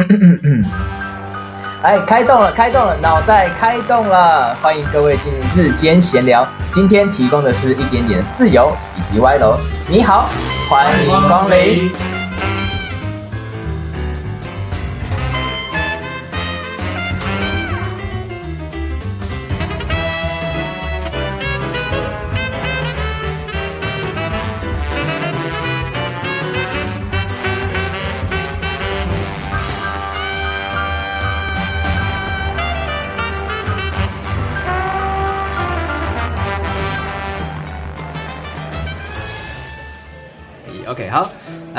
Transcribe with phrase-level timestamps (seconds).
[1.82, 4.54] 哎，开动了，开动了，脑袋开动了！
[4.62, 6.46] 欢迎各位进入日间闲聊。
[6.72, 9.58] 今天提供的是一点点自由以及歪楼。
[9.88, 10.28] 你好，
[10.68, 12.19] 欢迎光临。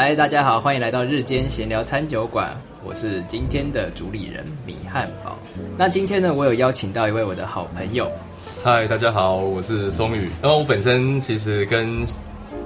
[0.03, 5.37] 嗨，大家好，欢迎来到日间闲聊餐酒馆，我是今天的主理人米汉堡。
[5.77, 8.11] 那今天呢，我有邀请到一位我的好朋友。
[8.63, 10.27] 嗨，大家好，我是松宇。
[10.41, 12.03] 然后我本身其实跟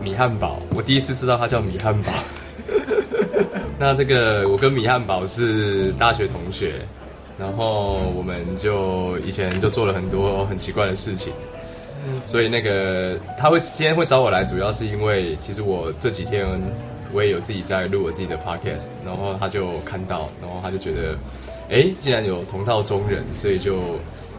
[0.02, 2.14] 米汉堡，我第一次知道他叫米汉堡。
[3.78, 6.76] 那这个我跟米汉堡是大学同学，
[7.38, 11.34] 然后我们就以前就做了很多很奇怪的事情。
[12.26, 16.48] 所以那个他会今天会找我来，主要是因为其实我这几天
[17.14, 21.18] 我也有自己在录我自己的 podcast，然后他就看到，然后他就觉得，
[21.70, 23.80] 哎，既然有同道中人，所以就。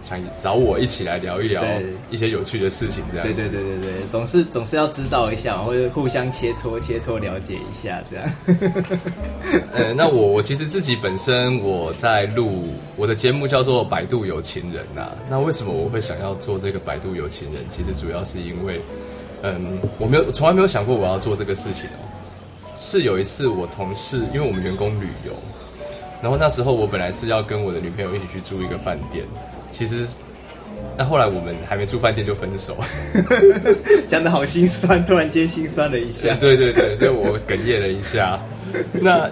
[0.08, 1.64] 想找我一起来聊一聊
[2.12, 3.26] 一些有趣的事情，这样。
[3.26, 8.32] 对对对对对，总是总是要知道一下，或者互相切磋切磋，了解一下这样。
[9.74, 15.10] 呃，那我我其实自己本身我在录我的节目叫做《百度有情人》呐。
[15.28, 17.60] 那为什么我会想要做这个《百度有情人》？
[17.68, 18.80] 其实主要是因为，
[19.42, 22.06] 嗯，我没有从来没有想过我要做这个事情哦。
[22.76, 25.32] 是有一次我同事，因为我们员工旅游，
[26.22, 29.24] 然后那时候我本来是要跟我的女朋友一起去住一个饭店。
[29.70, 30.06] 其实，
[30.96, 32.76] 那后来我们还没住饭店就分手，
[34.08, 36.34] 讲的好心酸，突然间心酸了一下。
[36.34, 38.38] 对对对，所以我哽咽了一下。
[38.92, 39.30] 那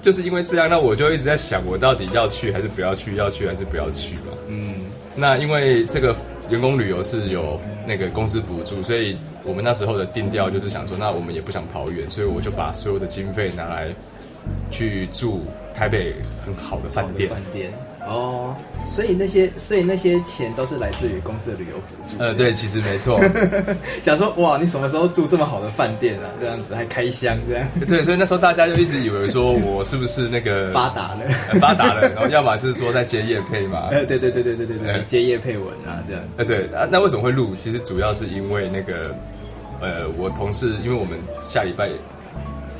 [0.00, 3.16] 就是因为这样，那我就一直在想，我到底要去还是不要去？
[3.16, 4.32] 要去还是不要去嘛？
[4.48, 4.74] 嗯。
[5.14, 6.16] 那因为这个
[6.48, 13.88] 员工旅游是有那个公司补助，所以我们那时候的定调就是想说，那我们也不想跑远，所以我就把所有的经费拿来
[14.70, 15.42] 去住
[15.74, 16.12] 台北
[16.44, 17.30] 很好的饭店。
[18.06, 22.22] 哦，所以那些，所以那些钱都是来自于公司的旅游补助。
[22.22, 23.20] 呃，对，其实没错。
[24.00, 26.30] 想说，哇，你什么时候住这么好的饭店啊？
[26.40, 27.66] 这样子还开箱这样。
[27.88, 31.26] 对，所以那时候大家就一直以为说我是不是那个发达了，
[31.60, 33.88] 发达了，然后要么就是说在接业配嘛。
[33.92, 36.22] 呃，对对对对对对对，接业配文啊这样。
[36.36, 37.56] 呃，对，那那为什么会录？
[37.56, 39.12] 其实主要是因为那个，
[39.80, 41.88] 呃，我同事，因为我们下礼拜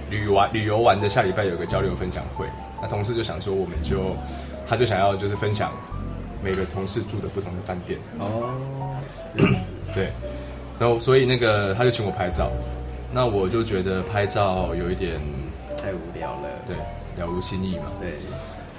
[0.08, 2.46] 旅玩旅游完的下礼拜有个交流分享会，
[2.80, 4.16] 那同事就想说，我们就。
[4.66, 5.72] 他就想要就是分享
[6.42, 7.98] 每个同事住的不同的饭店。
[8.18, 8.96] 哦，
[9.94, 10.10] 对，
[10.78, 12.50] 然后所以那个他就请我拍照，
[13.12, 15.20] 那我就觉得拍照有一点
[15.76, 16.76] 太无聊了，对，
[17.18, 18.12] 了无新意嘛，对，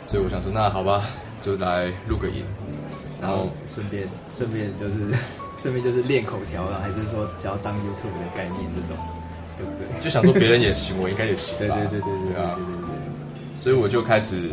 [0.07, 1.05] 所以我想说那好吧，
[1.41, 2.43] 就来录个音，
[3.21, 5.11] 然后顺便顺便就是
[5.57, 8.97] 顺便就是练口条了，还是说只要当 YouTube 的概念这种，
[9.57, 10.03] 对不对？
[10.03, 12.75] 就想说别人也行，我应该也行，对对对对对对啊，对对。
[12.75, 14.49] 对，所以我就开始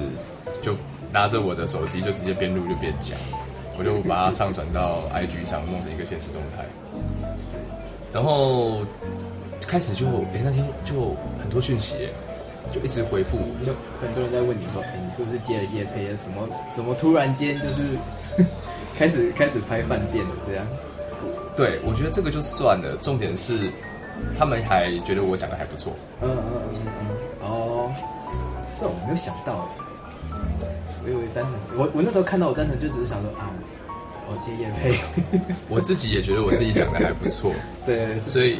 [0.62, 0.75] 就。
[1.14, 3.16] 拿着我的手机就直接边录就边讲，
[3.78, 6.64] 我就把它上传到 IG 上，弄成一个现实动态。
[8.12, 8.80] 然后
[9.64, 12.08] 开始就哎那天就很多讯息，
[12.72, 13.72] 就一直回复，就
[14.03, 16.08] 很多人在问你说，哎你是不是接了夜配？
[16.20, 17.82] 怎么怎么突然间就是
[18.98, 20.66] 开始开始拍饭店了这样？
[21.54, 23.70] 对，我觉得这个就算了，重点是
[24.36, 25.92] 他们还觉得我讲的还不错。
[26.22, 27.94] 嗯嗯嗯嗯，哦，
[28.72, 29.84] 是我没有想到哎。
[31.34, 33.50] 单纯，我我那时候看到我单纯就只是想说啊，
[34.31, 34.95] 我接叶配，
[35.69, 37.53] 我自己也觉得我自己讲的还不错，
[37.84, 38.59] 对，所以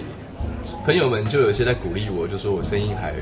[0.85, 3.13] 朋友们就有些在鼓励我，就说我声音还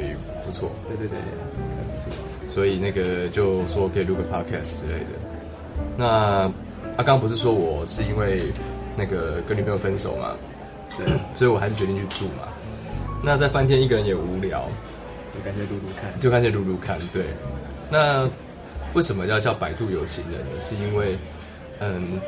[0.45, 2.11] 不错，对对对，还不错，
[2.49, 5.11] 所以那个就说可以录个 podcast 之类的。
[5.97, 6.51] 那
[6.97, 8.45] 阿刚不是说我是因为
[8.97, 10.35] 那个跟女朋友分手嘛，
[10.97, 12.49] 对，所以我还是决定去住嘛。
[13.23, 14.69] 那在饭店一个人也无聊，
[15.33, 17.27] 就干脆录录看，就干脆录录看，对，
[17.91, 18.29] 那。
[18.95, 20.61] 为什么要叫百度有情人呢？
[20.61, 21.19] 是因为，
[21.81, 22.21] 嗯，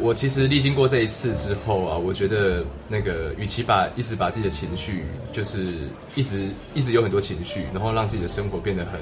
[0.00, 5.74] 我其实历经过这一次之后啊，我觉得那个与其把一直把自己的情绪，就是
[6.14, 9.00] 一直一直有很多情绪，然后让自己的生活变得很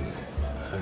[0.71, 0.81] 很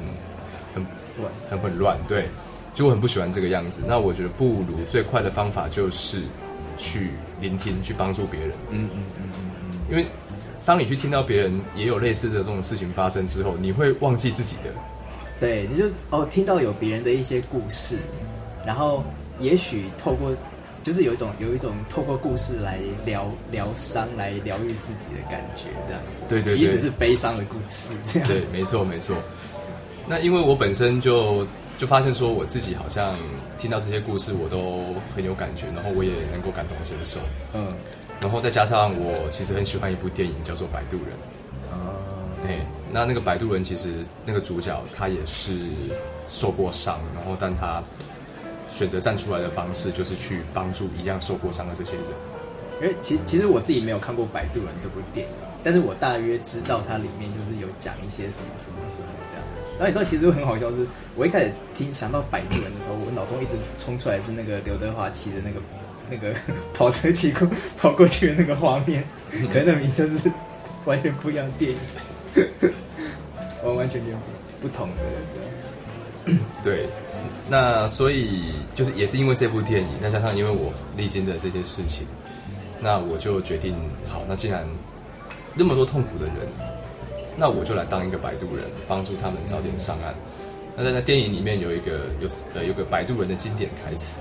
[0.75, 0.87] 很
[1.19, 2.29] 乱，很混乱，对，
[2.75, 3.85] 就我很不喜欢这个样子。
[3.87, 6.23] 那我觉得不如最快的方法就是
[6.77, 7.11] 去
[7.41, 8.51] 聆听，去帮助别人。
[8.71, 9.79] 嗯嗯嗯嗯嗯。
[9.89, 10.07] 因为
[10.65, 14.71] 当你去听到别人也有类似的这种事情发生之后，你会忘记自己的。
[15.43, 17.97] 对，你就是哦，听到有别人的一些故事，
[18.65, 19.03] 然后
[19.41, 20.31] 也许透过，
[20.85, 26.29] 就是有一种有一种透过故事来疗疗伤，来疗愈自己的感觉，这样子。
[26.29, 28.29] 对对，即使是悲伤的故事，这样。
[28.29, 29.17] 对，没错没错。
[30.07, 31.45] 那因为我本身就
[31.77, 33.13] 就发现说我自己好像
[33.59, 37.19] 听到这些故事我都很有感觉，然后我也能够感同身受，
[37.53, 37.67] 嗯，
[38.21, 41.07] 然后再加上我其实很喜欢一部电影叫做《摆渡人》。
[41.75, 41.99] 哦，
[42.47, 42.61] 哎，
[42.93, 45.57] 那那个摆渡人其实那个主角他也是
[46.29, 47.83] 受过伤，然后但他
[48.71, 52.05] 选择站出来的方式就是去帮助一样受过伤的这些人。
[52.83, 59.45] 因为其其实我自己没有看过《摆渡人》这部电影，但是我大约知道它里面就是有讲一些什么什么什么这样。
[59.79, 65.61] 然后你知道，其实很好笑是，我一开始听想到《摆渡人》的时候，我脑中一直冲出来是那个刘德华骑的那个
[66.11, 66.37] 那个
[66.75, 67.49] 跑车骑过
[67.79, 69.05] 跑过去的那个画面，
[69.53, 70.31] 可能那名就是
[70.85, 71.79] 完全不一样电影，
[73.65, 74.15] 完完全全
[74.61, 75.03] 不同的。
[76.63, 76.89] 对，
[77.49, 82.07] 那所以就是也是因为这部电影，再加上因为我历经的这些事情，
[82.81, 83.75] 那我就决定，
[84.09, 84.65] 好，那既然
[85.55, 86.35] 那么多痛苦的人，
[87.37, 90.15] 那我就来当一个摆渡人，帮助他们早点上岸。
[90.77, 94.21] 那在那电影里面有一个有呃有个摆渡人的经典台词，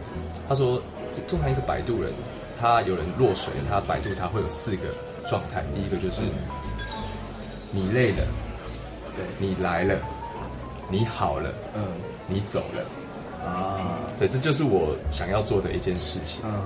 [0.49, 0.81] 他说，
[1.27, 2.11] 通常一个摆渡人，
[2.59, 4.87] 他有人落水，他摆渡他会有四个
[5.25, 6.23] 状态，第一个就是
[7.71, 8.25] 你累了，
[9.15, 9.95] 对，你来了，
[10.89, 11.81] 你好了，嗯。
[12.27, 13.45] 你走了。
[13.45, 16.41] 啊，对，这就是我想要做的一件事情。
[16.45, 16.61] 嗯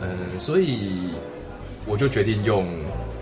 [0.00, 1.10] 呃，所以
[1.86, 2.68] 我就决定用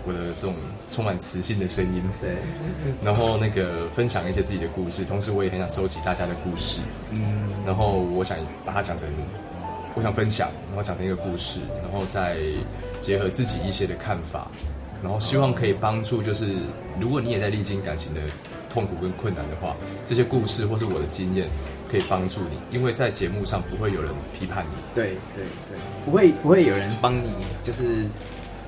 [0.05, 0.53] 我的这种
[0.87, 2.35] 充满磁性的声音，对，
[3.01, 7.49] 然后那个分享一些自己的故事，同时我也很想收集大家的故事，嗯。
[7.65, 9.09] 然后我想把它讲成，
[9.95, 12.37] 我想分享，然后讲成一个故事，然后再
[13.01, 14.51] 结合自己一些的看法，
[15.03, 16.55] 然后希望可以帮助，就是
[16.99, 18.21] 如果你也在历经感情的
[18.69, 21.49] 痛苦跟困难的话，这些故事或是我的经验
[21.91, 24.71] 可以帮助你，因为在节目上不会有人批判你。
[24.95, 28.05] 对对对，不会不会有人帮你，就是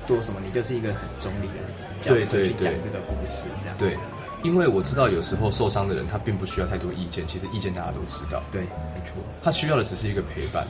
[0.06, 1.54] 做什么，你就是一个很中立的
[2.00, 3.96] 角色对对对去讲这个故事，这样对，
[4.42, 10.68] 因为我知道有时候受伤的人他并不需要太多意见，其实意见大家都知道，对，没错，他需要的只是一个陪伴，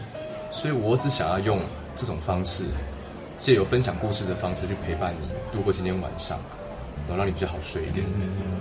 [0.53, 1.61] 所以我只想要用
[1.97, 2.65] 这种方式，
[3.37, 6.39] 借由分享故事的方式去陪伴你度过今天晚上，
[7.09, 8.07] 然后让你比较好睡一点。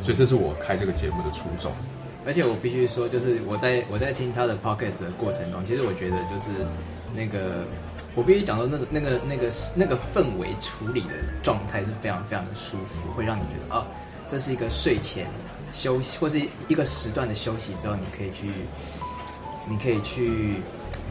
[0.02, 1.72] 所以这是我开这个节目的初衷。
[2.26, 6.50] 而且我必须说，就是我在我在听他的 podcast 的过程中，其实我觉得就是
[7.14, 7.64] 那个，
[8.16, 11.14] 我必须讲说那个那个那个那个氛围处理的
[11.44, 13.86] 状态是非常非常的舒服，会让你觉得哦，
[14.28, 15.28] 这是一个睡前
[15.72, 18.50] 休息或是一个时段的休息之后，你可以去，
[19.70, 20.56] 你可以去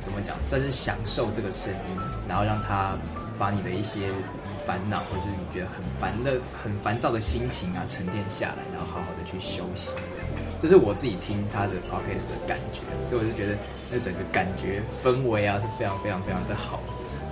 [0.03, 2.99] 怎么讲，算是享受这个声音，然后让它
[3.39, 4.09] 把你的一些
[4.67, 9.93] 烦恼或是你觉得很烦的、很烦躁的心情啊沉淀下来，然后好好的去休息。
[9.97, 10.29] 这样
[10.63, 13.57] 这是我自己听他的 podcast 的感觉，所以我就觉得
[13.91, 16.81] 那整个感觉氛围啊是非常非常非常的好，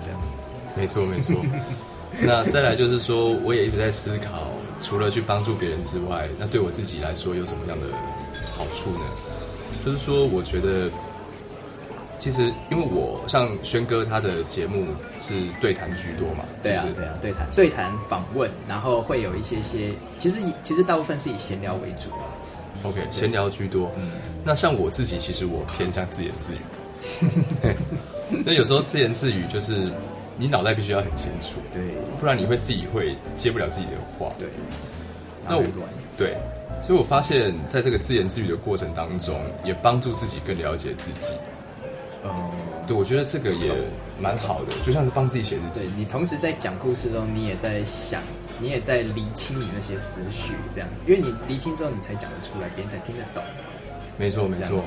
[0.04, 0.80] 这样子。
[0.80, 1.36] 没错，没错。
[2.20, 4.52] 那再来就是说，我也一直在思考，
[4.82, 7.86] 除了去帮助别人之外，那对我自己来说有什么样的
[8.54, 9.04] 好处呢？
[9.84, 10.90] 就是说，我觉得
[12.22, 14.86] 其实因为我像轩哥他的节目
[15.18, 19.88] 是对谈居多嘛，对啊对啊，对谈对谈访问，然后会有一些些，
[20.18, 22.22] 其实以其实大部分是以闲聊为主啊。
[22.84, 23.90] OK，闲聊居多。
[23.98, 24.08] 嗯
[24.44, 26.58] 那像我自己，其实我偏向自言自语。
[28.46, 29.90] 那有时候自言自语就是
[30.38, 31.82] 你脑袋必须要很清楚，对
[32.20, 34.32] 不然你会自己会接不了自己的话。
[34.38, 34.46] 对，
[35.48, 35.64] 那我
[36.16, 36.36] 对，
[36.80, 41.32] 所以我发现在这个自言自语的过程当中，也帮助自己更了解自己。
[42.24, 42.50] 嗯，
[42.86, 43.72] 对，我觉得这个也
[44.20, 45.80] 蛮好的，就像是帮自己写日记。
[45.80, 48.22] 对你同时在讲故事中，你也在想，
[48.60, 53.42] 你也在理清你那些思绪，这样子，因为你理清之后，你才讲得出来，别人才听得懂。
[54.16, 54.84] 没错，没错。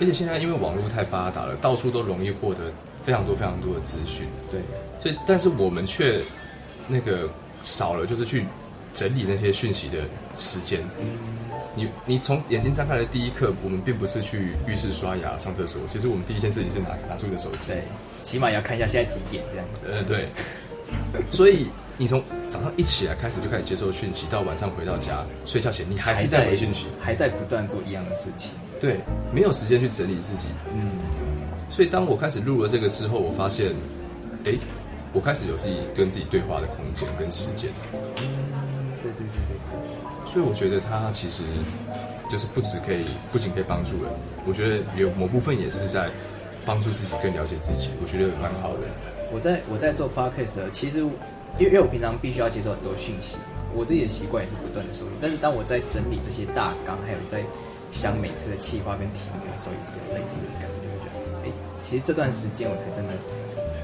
[0.00, 2.72] 而且现在因为网络太发达了，到处都容易获得
[3.04, 4.26] 非常多非常多的资讯。
[4.50, 4.60] 对，
[4.98, 6.20] 所以，但是我们却
[6.88, 7.28] 那个
[7.62, 8.46] 少了，就是去
[8.92, 9.98] 整理那些讯息的
[10.36, 10.80] 时间。
[11.74, 17.68] 你你从眼睛张开的第一刻，我们并不是去浴室刷牙、上厕所，其实我们第一件事情是拿拿出你的手机。
[17.68, 17.82] 对，
[18.22, 19.86] 起码也要看一下现在几点这样子。
[19.90, 20.28] 呃，对。
[21.30, 26.86] 所以你从早上一起来开始就开始接受讯息，到晚上回到家睡觉前，你还是在回讯息。
[27.00, 28.52] 还在不断做一样的事情。
[28.80, 28.98] 对，
[29.32, 30.48] 没有时间去整理自己。
[30.72, 30.90] 嗯，
[31.70, 33.72] 所以当我开始录了这个之后，我发现，
[34.44, 34.52] 哎，
[35.12, 37.70] 我开始有自己跟自己对话的空间跟时间。
[40.34, 41.44] 所以我觉得它其实
[42.28, 44.12] 就是不止可以，不仅可以帮助人，
[44.44, 46.10] 我觉得有某部分也是在
[46.66, 48.80] 帮助自己更了解自己，我觉得蛮好的。
[49.30, 51.06] 我在我在做 podcast，其实因
[51.60, 53.38] 为因为我平常必须要接受很多讯息，
[53.72, 55.12] 我自己的习惯也是不断的收集。
[55.22, 57.40] 但是当我在整理这些大纲，还有在
[57.92, 61.52] 想每次的企划跟题目的时候，也是有类似的感觉，就觉得哎，
[61.84, 63.14] 其实这段时间我才真的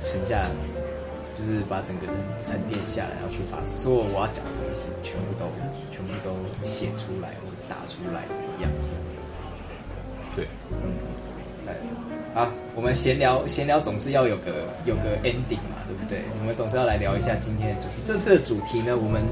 [0.00, 0.42] 沉下，
[1.40, 5.48] 就是把整个人沉淀下来，然后去把所有我要讲的东西全部都
[5.90, 6.36] 全部都
[6.68, 8.28] 写出来或者打出来。
[8.58, 8.70] 一样。
[10.36, 10.46] 对，
[11.64, 11.72] 对，
[12.34, 16.20] 啊，我们闲聊闲聊总是要有个有个 ending 嘛，对不对？
[16.38, 17.94] 我们总是要来聊一下今天的主题。
[18.04, 19.22] 这次的主题呢，我们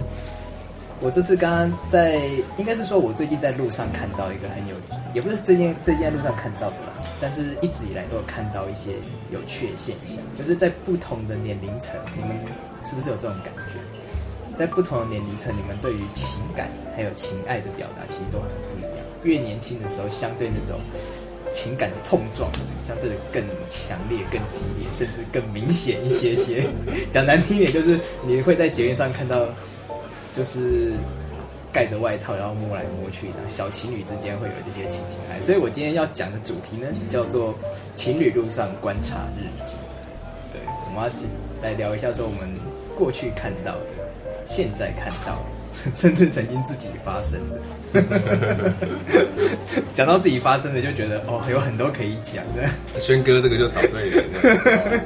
[1.01, 2.19] 我这次刚刚在，
[2.57, 4.75] 应该是说我最近在路上看到一个很有，
[5.13, 8.93] 也不是最近最近在路上看到的啦，但是一直以来都有看到一些
[9.31, 12.37] 有趣的现象，就是在不同的年龄层，你们
[12.85, 13.75] 是不是有这种感觉？
[14.57, 18.91] 在不同的年龄层，你们对于情感还有情爱的表达，其实都很不一样。
[19.23, 20.81] 越年轻的时候，相对那种
[21.53, 22.51] 情感的碰撞，
[22.83, 26.65] 相对的更强烈、更激烈，甚至更明显一些些。
[27.13, 29.47] 讲难听一点，就是你会在节目上看到，
[30.33, 30.93] 就是
[31.79, 35.41] 盖着外套，然后摸来摸去的小情侣之间会有这些情情爱。
[35.41, 37.57] 所以我今天要讲的主题呢，叫做
[37.95, 39.77] 情侣路上观察日记。
[40.53, 41.09] 对，我们要
[41.63, 42.51] 来聊一下说我们
[42.97, 43.87] 过去看到的。
[44.45, 47.39] 现在看到的， 甚至曾经自己发生
[47.95, 48.73] 的，
[49.95, 52.69] 讲到自己发生的，就觉得哦，有很多可以讲的。
[53.01, 55.01] 轩哥这个就找对人了。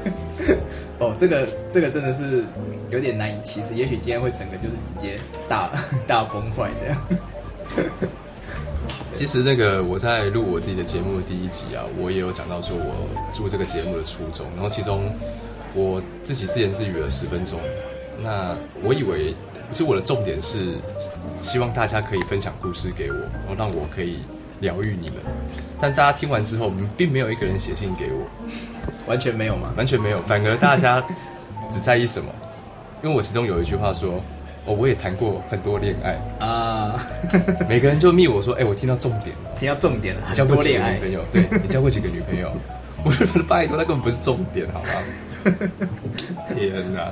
[1.01, 2.45] 哦，这个这个真的是
[2.93, 5.19] 有点难以启齿，也许今天会整个就是直接
[5.49, 5.71] 大
[6.07, 6.99] 大崩坏这样。
[9.13, 15.11] 其实那个我在录我自己的节目的第一集啊，我也有讲到说我做这个节目的初衷，然后其中
[15.75, 17.59] 我自己自言自语了十分钟。
[18.23, 19.35] 那我以为，
[19.71, 20.77] 其实我的重点是
[21.41, 24.19] 希望大家可以分享故事给我，然后让我可以
[24.61, 25.17] 疗愈你们。
[25.81, 28.27] 但大家听完之后，并没有一个人写信给我，
[29.07, 29.73] 完全没有吗？
[29.77, 31.03] 完全没有，反而大家
[31.71, 32.31] 只在意什么？
[33.03, 34.23] 因为我其中有一句话说
[34.65, 36.95] ：“哦，我也谈过很多恋爱啊。
[37.69, 41.25] ”每个人就密我说：“哎，我听到重点了，听到重点了，交过几个女朋友？
[41.33, 42.53] 对你交过几个女朋友？”
[43.05, 44.89] 我说：“拜托，那根本不是重点，好吗？”
[46.55, 47.11] 天哪！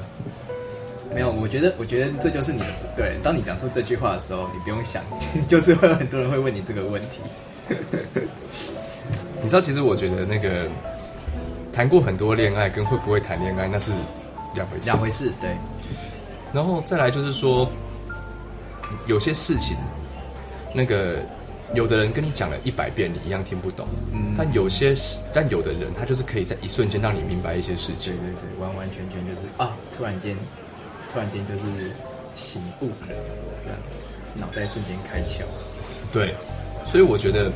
[1.13, 3.17] 没有，我觉得，我觉得这就是你的不对。
[3.25, 5.03] 当你讲出这句话的时候，你不用想，
[5.49, 7.21] 就是会有很多人会问你这个问题。
[9.43, 10.69] 你知道，其实我觉得那个
[11.73, 13.91] 谈过很多恋爱跟会不会谈恋爱那是
[14.55, 14.85] 两回事。
[14.87, 15.51] 两回事，对。
[16.53, 17.71] 然后再来就是说，
[19.07, 19.77] 有些事情，
[20.75, 21.19] 那个
[21.75, 23.87] 有的人跟你讲了一百遍，你一样听不懂。
[24.13, 24.35] 嗯。
[24.37, 24.95] 但有些，
[25.33, 28.15] 但有的人他就是可以在一瞬间让你明白一些事情。
[28.17, 30.37] 对对对，完完全全就是啊，突然间。
[31.13, 31.65] 突然间就是
[32.37, 33.09] 醒悟了，
[33.65, 33.79] 这样
[34.37, 35.41] 脑袋瞬间开窍。
[36.13, 36.37] 对，
[36.85, 37.51] 所以我觉得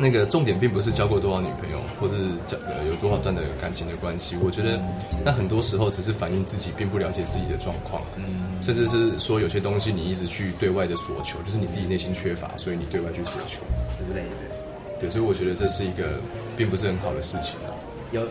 [0.00, 2.14] 那个重点并不是交过多少女朋友，或是
[2.46, 4.36] 交呃有多少段的感情的关系。
[4.42, 4.80] 我觉得
[5.22, 8.24] 那很多时候只是反映自己并不了解自己的状况，嗯，
[8.62, 13.62] 甚至是说有些东西你一直去对外的索求，就是你自己内心缺乏，所以你对外去索求
[13.98, 14.56] 之类的。
[14.98, 16.18] 对，所以我觉得这是一个
[16.56, 17.68] 并不是很好的事情啊。
[18.10, 18.22] 有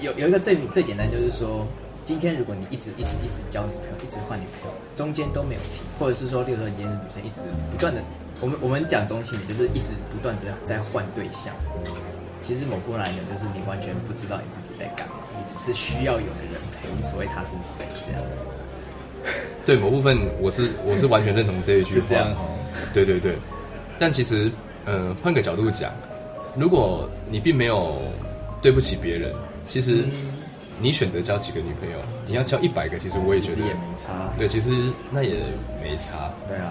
[0.00, 1.66] 有有一个最最简单就是说。
[2.06, 8.00] 今天如果你一直一直一直交女朋友，一直换女朋友，中间都没有停，或者是说，例如说你今天是女生，一直不断的，
[8.40, 11.54] 我们我们讲中性点，就是一直不断的在换对象。
[12.40, 18.22] 其实某部分来讲，就是你完全不知道你自己在干嘛，你只是需要有个人陪，无所谓他是谁这样。
[19.64, 22.06] 对某部分，我是我是完全认同这一句话。
[22.08, 22.36] 这样
[22.92, 23.36] 对对对，
[23.98, 24.52] 但其实，
[24.84, 25.92] 呃，换个角度讲，
[26.54, 28.00] 如果你并没有
[28.62, 29.34] 对不起别人，
[29.66, 30.04] 其实。
[30.78, 31.96] 你选择交几个女朋友？
[32.26, 34.30] 你要交一百个，其实我也觉得也没差。
[34.36, 35.36] 对，其实那也
[35.82, 36.30] 没差。
[36.46, 36.70] 对啊，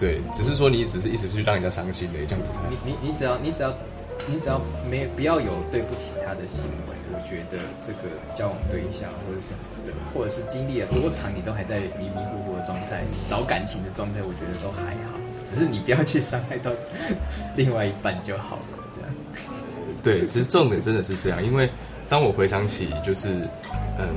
[0.00, 2.70] 对，只是说你只是一直去让人家伤心的，这样不太。
[2.70, 3.70] 你你你只要你只要
[4.26, 4.58] 你只要
[4.90, 15.18] 没不要有对不起他的行为，我觉得这个交往对象或者什么的，或者是经历了多长，你都还在迷迷糊糊的状态找感情的状态，我觉得都还好。
[15.46, 16.72] 只是你不要去伤害到
[17.54, 18.62] 另外一半就好了。
[18.96, 19.10] 这样。
[20.02, 21.68] 对，其实重点真的是这样，因为。
[22.08, 23.28] 当我回想起，就是
[23.96, 24.08] 嗯，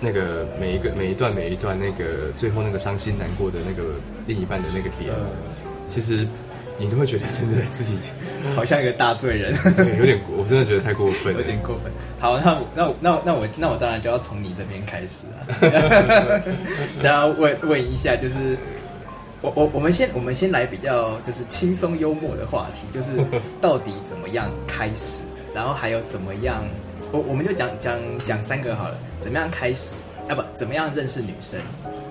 [0.00, 3.94] 那个每一个每一段每一段那个最后那个伤心难过的那个
[4.26, 5.14] 另一半的那个脸，
[5.88, 6.26] 其实
[6.78, 7.96] 你都会觉得真的自己
[8.54, 11.90] 好像一个大罪人， 对，有点过，我真的觉得太过分了，有点过分。
[12.18, 16.42] 好，那那那那我那我当然就要从你这边开始啊，
[17.02, 18.56] 然后问问一下，就是
[19.40, 23.12] 我我我们先我们先来比较就是轻松幽默的话题，就是
[23.60, 25.22] 到底怎么样开始，
[25.54, 26.62] 然后还有怎么样。
[27.12, 29.94] 我我们就讲讲讲三个好了，怎么样开始？
[30.28, 31.60] 啊不，怎么样认识女生？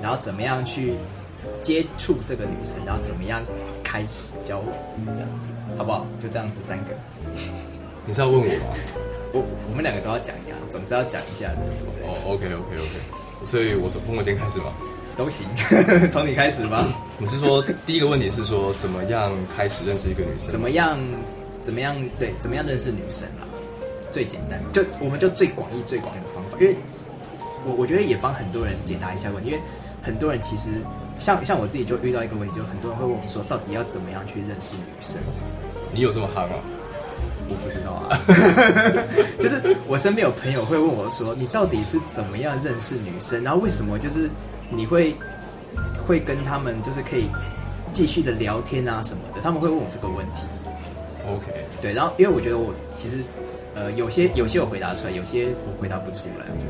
[0.02, 0.94] 然后怎么样去
[1.62, 2.76] 接触这个女生？
[2.86, 3.44] 然后怎么样
[3.84, 4.68] 开始交往？
[5.06, 5.48] 这样子
[5.78, 6.06] 好不好？
[6.20, 6.92] 就这样子三个。
[8.06, 8.52] 你是要问我吗？
[9.34, 11.58] 我我们两个都要讲呀，总是要讲一下的。
[12.04, 13.46] 哦，OK OK OK。
[13.46, 14.72] 所以我从从我先开始吗？
[15.18, 15.48] 都行，
[16.12, 16.88] 从你开始吧。
[17.18, 20.50] 你是说第一个问题是说怎么样开始认识一个女生？
[20.52, 20.98] 怎么样
[21.62, 22.34] 怎么样对？
[22.40, 23.44] 怎么样认识女生啊？
[24.12, 26.78] 最简单，就我们就最广义、最广义的方法，因为
[27.66, 29.62] 我我觉得也帮很多人解答一下问题，因为
[30.02, 30.72] 很多人其实
[31.20, 35.22] 像像我自己就遇到一个问题，就很多人会问我说，到底要怎么样去认识女生？
[35.94, 36.56] 你有这么憨吗？
[37.48, 38.10] 我不知道啊，
[39.40, 43.44] 就是我身边有朋友会问我说，你到底是怎么样认识女生？
[43.44, 44.28] 然后为什么就是
[44.70, 45.14] 你会
[46.08, 47.30] 会跟他们就是可以
[47.94, 49.42] 继续的聊天啊什么的？
[49.44, 50.42] 他们会问我这个问题。
[51.30, 53.20] OK，对，然后因为我觉得我其实
[53.76, 56.66] 呃有些有些我回答出来，有些我回答不出来，我就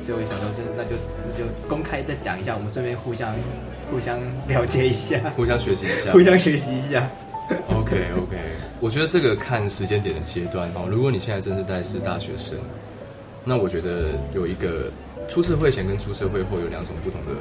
[0.00, 0.90] 所以我想说就那就
[1.26, 3.34] 那就公开的讲一下，我们顺便互相
[3.90, 6.22] 互相了解一下，互相学习一下互。
[6.22, 7.08] 相学习一下。
[7.68, 8.36] OK OK，
[8.78, 10.86] 我觉得这个看时间点的阶段哦。
[10.90, 12.58] 如果你现在正是在是大学生，
[13.44, 14.90] 那我觉得有一个
[15.28, 17.32] 出社会前跟出社会后有两种不同的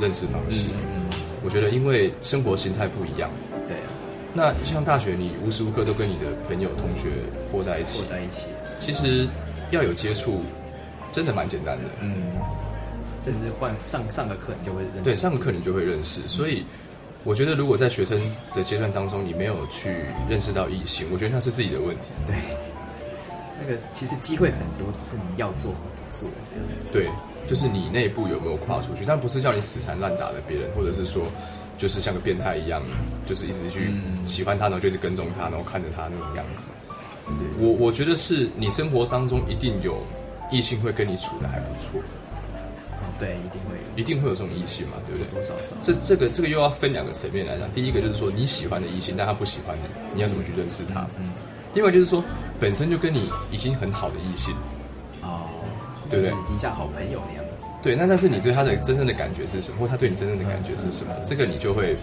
[0.00, 0.68] 认识方式。
[0.72, 1.04] 嗯，
[1.44, 3.28] 我觉得因为生活形态不一样，
[3.68, 3.84] 对啊，
[4.32, 7.10] 那像大学你无时无刻都跟你的朋友同学
[7.52, 8.46] 活在一起坐，在一起，
[8.78, 9.28] 其实
[9.70, 10.40] 要有接触，
[11.14, 11.84] 真的蛮简单的。
[12.00, 12.12] 嗯，
[13.22, 15.04] 甚至换上上个课你就会认识。
[15.04, 16.64] 对，上个课你就会认识，所以
[17.22, 18.20] 我觉得如果在学生
[18.52, 22.08] 的阶段当中，你没有去认识到异性，我觉得那是自己的问题。
[22.26, 22.34] 对，
[23.62, 26.28] 那个其实机会很多，只是你要做和不做。
[26.90, 27.08] 对，
[27.46, 31.26] 就是你内部有没有跨出去，但不是叫你死缠烂打的别人，或者是说，
[31.78, 32.82] 就是像个变态一样，
[33.24, 36.72] 就是一直去嗯喜欢他，然后就一直跟踪他，然后看着他那种样子。
[37.58, 40.02] 我我觉得是你生活当中一定有
[40.54, 42.00] 异性会跟你处的还不错，
[42.92, 45.28] 哦，对，一定会有一定会有这种异性嘛，对不对？
[45.32, 45.76] 多少少。
[45.80, 49.82] 这这个这个又要分两个层面来讲，第一个就是说你喜欢的异性，但他不喜欢你，
[50.14, 51.00] 你要怎么去认识他？
[51.18, 51.32] 嗯，
[51.74, 52.22] 另外就是说
[52.60, 54.54] 本身就跟你已经很好的异性，
[55.22, 55.50] 哦，
[56.08, 57.66] 对不对已经像好朋友那样子。
[57.82, 61.12] 对，那但是你对他的真正的感觉是什么，或他对你真正的感觉是什么？
[61.24, 61.96] 这个你就会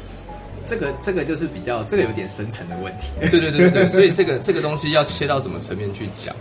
[0.68, 3.12] 这个这个就是比较这个有点深层的问题。
[3.20, 6.36] 对对对对对，所以这个这个东西要切到什么层面去讲？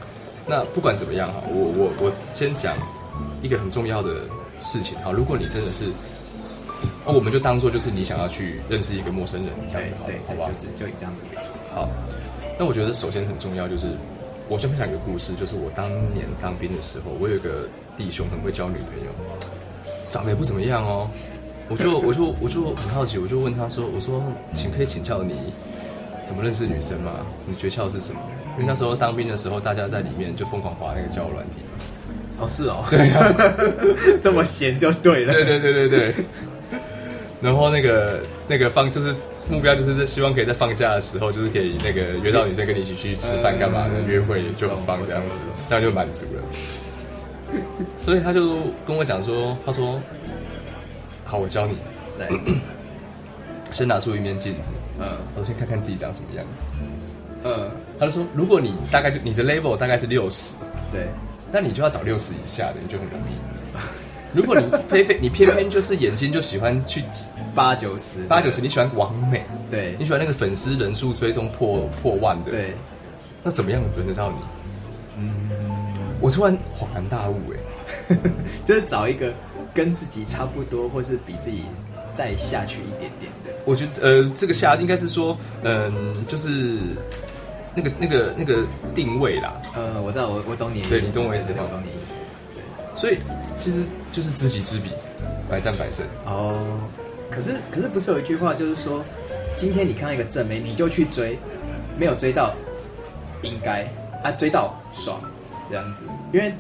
[0.51, 2.77] 那不管怎么样哈，我我我先讲
[3.41, 4.23] 一个很重要的
[4.59, 5.13] 事情哈。
[5.13, 5.85] 如果你真的是，
[7.07, 10.67] 那我们就当做就是你想要去认识一个陌生人这样子好好不好对，？
[10.77, 11.53] 就就以这样子为主。
[11.73, 11.89] 好，
[12.59, 13.87] 那我觉得首先很重要就是，
[14.49, 19.13] 我先分享一个故事，就是我当年当兵的时候，我有一个弟兄很会交女朋友，
[20.11, 21.09] 长得也不怎么样哦。
[21.69, 24.21] 我就 我就我就很好奇，我就问他说：“我说，
[24.53, 25.53] 请可以请教你
[26.25, 27.13] 怎么认识女生吗？
[27.47, 28.19] 你诀窍是什么？”
[28.61, 32.45] 因为那时候当兵的时候，大家在里面就疯狂滑那个交友软体嘛。
[32.45, 33.35] 哦，是哦，对呀，
[34.21, 35.33] 这么闲就对了。
[35.33, 36.15] 对对对对对。
[37.41, 39.17] 然后那个那个放就是
[39.49, 47.57] 目标就是希望可以在放假的时候，就是可以那个约到女生跟你一起去吃饭干嘛的，嗯约会就很棒这样子，这样就满足了。
[48.05, 49.99] 所以他就跟我讲说，他说
[51.25, 51.77] ：“好，我教你，
[52.19, 52.29] 来，
[53.73, 56.65] 先拿出一面镜子，嗯我先看看自己长什么样子。
[57.45, 60.55] 嗯，”他就说：“如果你大概就你的 level 大概是六十，
[60.91, 61.09] 对，
[61.53, 63.35] 那你就要找六十以下的，你就很容易。
[64.33, 67.03] 如果你偏偏你偏偏就是眼睛就喜欢去
[67.55, 69.97] 八九十，八九十，你喜欢完美，对。
[69.99, 72.75] 你喜欢那个粉丝人数追踪破破万的，，对，
[73.43, 74.37] 那怎么样轮得到你？
[75.19, 75.51] 嗯，
[76.21, 78.17] 我突然恍然大悟，哎，
[78.65, 79.33] 就是找一个
[79.75, 81.65] 跟自己差不多，或是比自己
[82.15, 83.51] 再下去一点点的。
[83.65, 86.79] 我觉得呃，这个下应该是说，嗯、就是
[87.75, 92.19] 那个那个那个定位啦，呃，我知道，我我懂你的意思，对你懂我意思吗我懂你意思。
[92.97, 93.19] 所以
[93.59, 94.91] 其实就是知己知彼，
[95.49, 96.05] 百战百胜。
[96.27, 96.81] 哦，
[97.31, 99.05] 可是可是不是有一句话就是说，
[99.57, 101.39] 今天你看到一个正妹，你就去追，
[101.97, 102.55] 没有追到，
[103.43, 103.87] 应该
[104.23, 105.21] 啊追到爽
[105.71, 106.03] 这样子，
[106.33, 106.53] 因为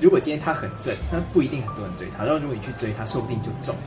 [0.00, 3.82] 如果今天他很正，那不一定很多人追他，然后如果你去追他，说不定就中了，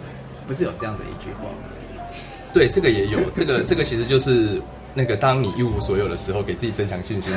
[0.47, 2.09] 不是有这样的一句话吗？
[2.53, 4.61] 对，这个也有，这个这个其实就是
[4.93, 7.31] 那个当你一无所有的时候，给自己增强信心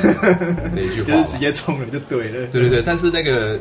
[0.75, 3.57] 的 一句话，就是直接冲了就对了，对对对，但是那个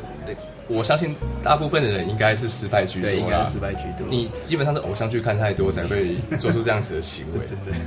[0.67, 4.07] 我相信大部分的人应该是失败居多对，应该是失败居多。
[4.09, 7.41] 你基本上是偶像剧看太多才会做出这样子的行为。
[7.47, 7.79] 真的，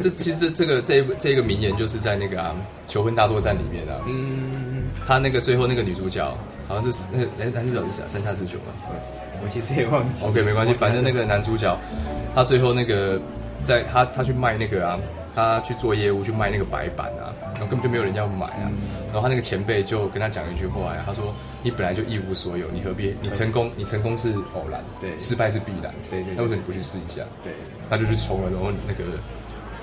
[0.00, 2.54] 这其实这个这一这一个名言就是在那个、啊
[2.92, 6.26] 《求婚大作战》里面啊，嗯，他那个最后那个女主角
[6.68, 8.08] 好像是那个男男主角是谁啊？
[8.08, 8.74] 山下智久吗
[9.42, 10.30] 我其实也忘记了。
[10.30, 11.78] ？OK，没关系，反正那个男主角
[12.34, 13.20] 他最后那个
[13.62, 14.98] 在他他去卖那个啊，
[15.36, 18.72] 他去做业务去卖那个白板啊，然后根本就没有人要买啊。
[19.12, 23.14] 然后他那个前辈就跟他讲一句话呀，他说：“你本来就一无所有，你何必？
[23.20, 27.22] 你成功，你成功是偶然，对失败是必然，对对对那为什么你不去试一下？
[27.44, 27.52] 对，
[27.90, 29.04] 他就去冲了，然后那个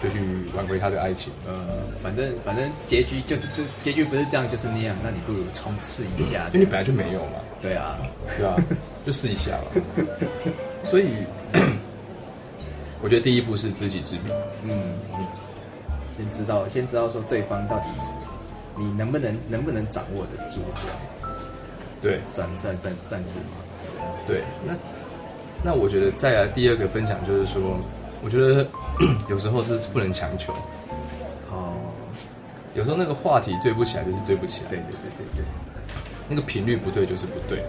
[0.03, 0.19] 就去
[0.55, 1.31] 挽回他的爱情。
[1.47, 1.53] 呃，
[2.01, 6.47] 反正反正结局就是这结局不是这样就是那样，那你不如冲试一下。
[6.51, 7.97] 因为你本来就没有嘛，对啊，
[8.37, 8.55] 对啊？
[9.05, 9.81] 就试一下吧。
[10.83, 11.07] 所以，
[13.03, 14.31] 我觉得第一步是知己知彼。
[14.63, 14.71] 嗯，
[16.17, 17.85] 先知道先知道说对方到底
[18.77, 20.61] 你能不能能不能掌握得住，
[22.01, 22.21] 对。
[22.25, 23.45] 算算算算是吗？
[24.25, 24.73] 对，那
[25.61, 27.77] 那我觉得再来第二个分享就是说，
[28.23, 28.65] 我觉得
[29.29, 30.53] 有时候是不能强求，
[31.51, 31.75] 哦，
[32.73, 35.45] 有时候那个话题对不起来就是对不起来，对对对对对，
[36.29, 37.65] 那个频率不对就是不对，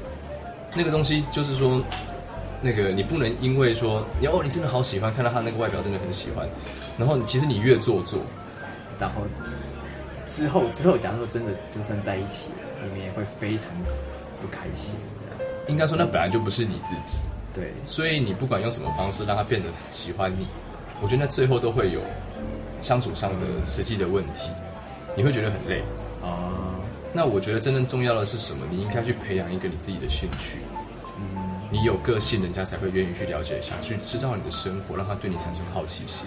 [0.75, 1.83] 那个东西就是说，
[2.65, 6.49] 那个你不能因为说你哦你真的好喜欢，看到他那个外表真的很喜欢，
[6.97, 8.21] 然后你其实你越做作，
[8.99, 9.21] 然后
[10.31, 13.71] 之后之后，假如说真的就算在一起了，你们也会非常
[14.41, 14.99] 不开心。
[15.69, 17.19] 应该说那本来就不是你自己，
[17.53, 20.47] 对，所以你不管用什么方式让他变得喜欢你，
[21.03, 22.01] 我觉得那最后都会有
[22.81, 24.49] 相处上的实际的问题，
[25.15, 25.83] 你会觉得很累。
[26.23, 26.81] 啊，
[27.13, 28.67] 那我觉得真正重要的是什么？
[28.71, 30.61] 你应该去培养一个你自己的兴趣。
[31.75, 36.27] 嗯，你有个性，人家才会愿意去了解下去，知道你的生活，让他对你产生好奇心。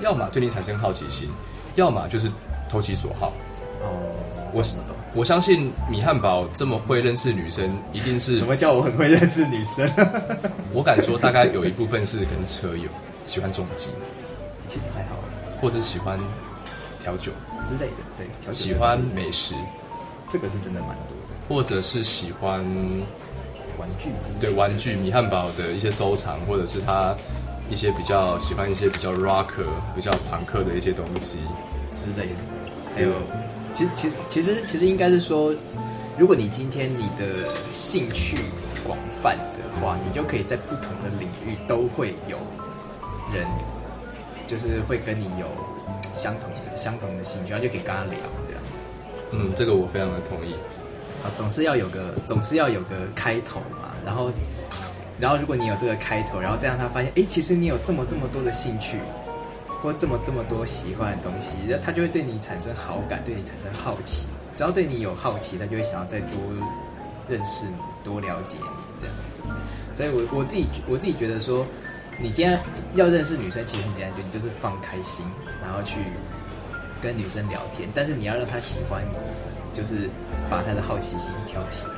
[0.00, 1.30] 要么对你产生好奇心，
[1.76, 2.30] 要么就是
[2.68, 3.32] 投其所好。
[3.80, 3.88] 哦，
[4.52, 4.96] 我懂？
[5.14, 9.88] 我相信米汉堡这么会认识女生，一定是 什么叫我很会认识女生？
[10.74, 12.88] 我敢说，大概有一部分是可能是车友，
[13.24, 13.90] 喜欢重机，
[14.66, 15.16] 其实还好
[15.60, 16.18] 或者喜欢
[17.00, 17.32] 调酒，
[17.64, 19.54] 之类的，对，调酒喜欢美食，
[20.28, 22.64] 这个是真的蛮多的，或者是喜欢
[23.78, 27.14] 玩具之类的对玩具米汉堡的一些收藏，或者是他
[27.70, 31.38] 一些比较喜欢一些比较 rocker、比较朋克的一些东西。
[31.92, 32.42] 之类的，
[32.96, 33.12] 还有，
[33.72, 35.54] 其实其实其实其实应该是说，
[36.18, 38.36] 如果你今天你的兴趣
[38.84, 42.38] 广泛的话，你就可以在不同的领域都会有
[43.32, 43.46] 人，
[44.48, 45.46] 就是会跟你有
[46.12, 48.62] 相同的相同的兴趣，然后就可以跟他聊这样。
[49.30, 50.56] 嗯，这个我非常的同意。
[51.36, 54.30] 总是要有个总是要有个开头嘛，然后
[55.18, 58.98] 然后如果你有这个开头，然后再让他发现，哎，其实你有这么这么多的兴趣，
[59.82, 64.26] 或这么这么多喜欢的东西，然后他就会对你产生好感，对你产生好奇。
[64.54, 66.38] 只要对你有好奇，他就会想要再多
[67.28, 68.66] 认识你，多了解你
[69.00, 69.42] 这样子。
[69.96, 71.66] 所以我我自己我自己觉得说，
[72.20, 72.58] 你今天
[72.94, 75.26] 要认识女生，其实很简单，就你就是放开心，
[75.62, 75.96] 然后去
[77.00, 79.16] 跟女生聊天，但是你要让她喜欢你，
[79.74, 80.08] 就是
[80.48, 81.92] 把他的好奇心挑起来，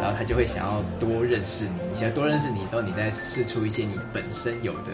[0.00, 4.92] 然后他就会想要多认识你一下，多认识你之后，你再试出一些你本身有的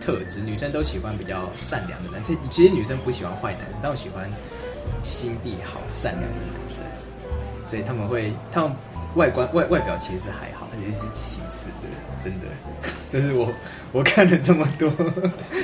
[0.00, 0.40] 特质。
[0.40, 4.30] 女生都喜欢比较善良的男生，其实女生不喜欢坏男生，但我喜欢
[5.04, 6.86] 心地好、善良的男生，
[7.64, 8.72] 所以他们会，他们
[9.14, 11.88] 外观外 外表其实是还好，也是其次的，
[12.22, 12.46] 真的。
[13.10, 13.52] 这是我
[13.92, 14.90] 我看了这么多，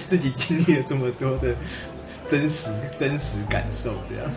[0.07, 1.55] 自己经历了这么多的
[2.27, 4.31] 真实真实感受，这样。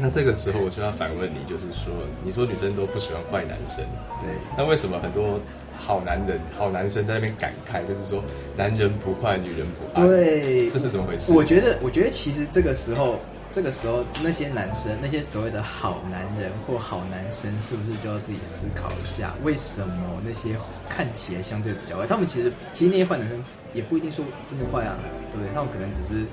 [0.00, 1.92] 那这个时候我就要反问你，就是说，
[2.24, 3.84] 你说女生都不喜欢坏男生，
[4.20, 5.38] 对，那为什么很多
[5.78, 8.24] 好男人、好男生在那边感慨，就是说
[8.56, 10.06] 男人不坏，女人不爱？
[10.06, 11.32] 对，这是怎么回事？
[11.32, 13.20] 我觉得，我觉得其实这个时候，
[13.52, 20.56] 这个时候那些男生，那些所谓的好男人或好男生，是不是就要自己思考一下，为什么那些
[20.88, 24.96] 看起来相对比较坏，他们其实其实那些坏男生也不一定说真的坏啊，
[25.30, 25.52] 对不对？
[25.54, 26.24] 他们可能只是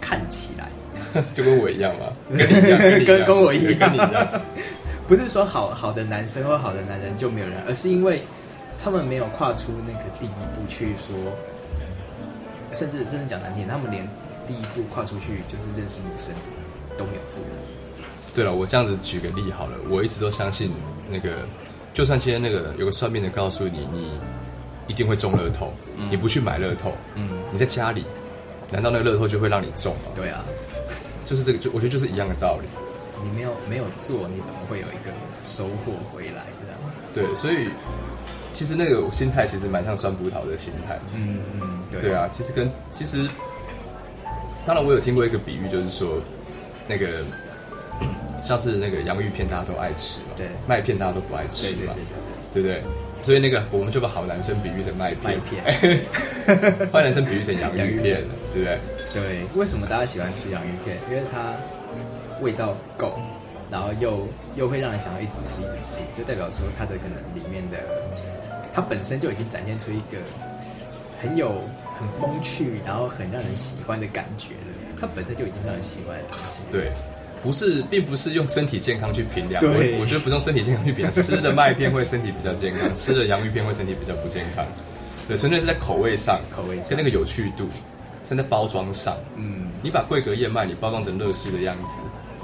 [0.00, 0.70] 看起来。
[1.34, 4.42] 就跟我一样嘛， 跟你一样，跟我一样跟你一样。
[5.08, 8.22] 不是说好好的男生或好的男人就没有人，而是因为
[8.82, 11.16] 他们没有跨出那个第一步去说，
[12.72, 14.06] 甚至甚至讲难听，他们连
[14.46, 16.32] 第一步跨出去就是认识女生
[16.96, 17.42] 都没有做。
[18.32, 20.70] 对了，我这样子举个例好了，我一直都相信
[21.08, 21.38] 那个，
[21.92, 24.12] 就算今天那个有个算命的告诉你，你
[24.86, 25.72] 一定会中乐透，
[26.08, 28.04] 你不去买乐透，嗯，你在家里，
[28.70, 30.12] 难道那个乐透就会让你中吗？
[30.14, 30.44] 对啊，
[31.30, 32.66] 就是这个，就我觉得就是一样的道理。
[33.22, 35.12] 你没有没有做，你怎么会有一个
[35.44, 36.42] 收获回来？
[37.14, 37.28] 这样？
[37.30, 37.68] 对，所以
[38.52, 40.98] 其实那个心态其实蛮像酸葡萄的心态。
[41.14, 43.28] 嗯嗯，对对啊，其实跟其实，
[44.66, 46.20] 当然我有听过一个比喻，就是说
[46.88, 47.06] 那个
[48.42, 51.94] 像是那个洋芋片，大家都爱吃嘛，对麦片大家都不爱吃对对嘛，
[52.52, 52.82] 对对对不对？
[53.22, 56.00] 所以那个我们就把好男生比喻成麦片，麦片
[56.90, 58.78] 坏男生比喻成洋芋片，对不对？
[59.12, 60.96] 对对，为什么大家喜欢吃洋芋片？
[61.08, 61.54] 因为它
[62.40, 63.18] 味道够，
[63.70, 67.78] 然后又又会让人想要一直吃一直吃，就代表说它的可能里面的
[68.72, 70.18] 它本身就已经展现出一个
[71.20, 71.62] 很有
[71.98, 74.74] 很风趣，然后很让人喜欢的感觉了。
[75.00, 76.62] 它本身就已经是让人喜欢的东西。
[76.70, 76.92] 对，
[77.42, 79.60] 不是，并不是用身体健康去评量。
[79.60, 84.64] 对我我觉得不用身体健康去评量，吃的麦片会身体比较健康，吃的洋芋片会身体比较不健康。
[85.26, 87.68] 对，纯粹是在口味上，口味上跟那个有趣度，
[88.36, 89.16] 是在包装上。
[89.36, 91.98] 嗯，你把桂格燕麦你包装成乐事的样子，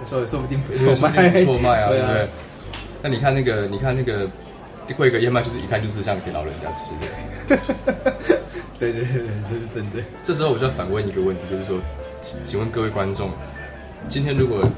[0.04, 2.28] 所以说不定不说错卖，不错卖啊，对对不对？
[3.02, 4.28] 那你看那个，你看那个
[4.96, 7.56] 桂格燕麦，就是一看就是像给老人家吃的。
[8.78, 10.02] 对对对对，这是真的。
[10.22, 11.78] 这时候我就要反问一个问题，就是说，
[12.20, 13.30] 请请问各位观众，
[14.08, 14.68] 今天如果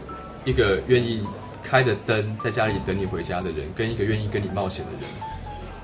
[0.45, 1.27] 一个愿意
[1.65, 5.03] 开着灯在家里等你回家的人，跟一个愿意跟你冒险的人，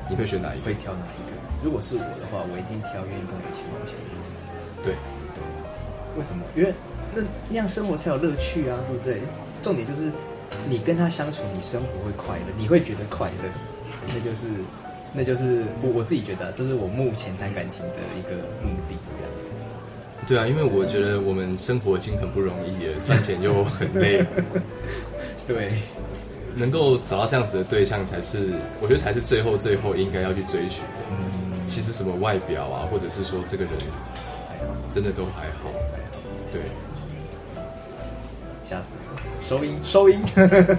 [0.08, 0.66] 你会选哪一个？
[0.66, 1.34] 会挑哪一个？
[1.64, 4.22] 如果是我的话，我一定挑愿意跟我一起冒险的人。
[4.84, 4.94] 对，
[6.16, 6.44] 为什么？
[6.54, 6.72] 因为
[7.14, 9.20] 那那样生活才有乐趣啊，对不对？
[9.62, 10.10] 重点就是
[10.68, 13.50] 你跟他相处，你生活会快乐，你会觉得快乐，
[14.08, 14.48] 那就是
[15.12, 18.96] 那就是我我自己觉得，这是我目前谈感情的一个目的。
[20.26, 24.24] 对啊，因为我觉得我们生活已经很不容易了，赚钱又很累，
[25.46, 25.72] 对，
[26.56, 31.04] 能够找到这样子的对象，才是我觉得才是最后最后应该要去追寻的。
[31.10, 33.72] 嗯，其实什么外表啊，或者是说这个人
[34.90, 35.68] 真的都还好，
[36.54, 36.62] 对。
[38.64, 39.20] 吓死了！
[39.42, 40.22] 收音，收音，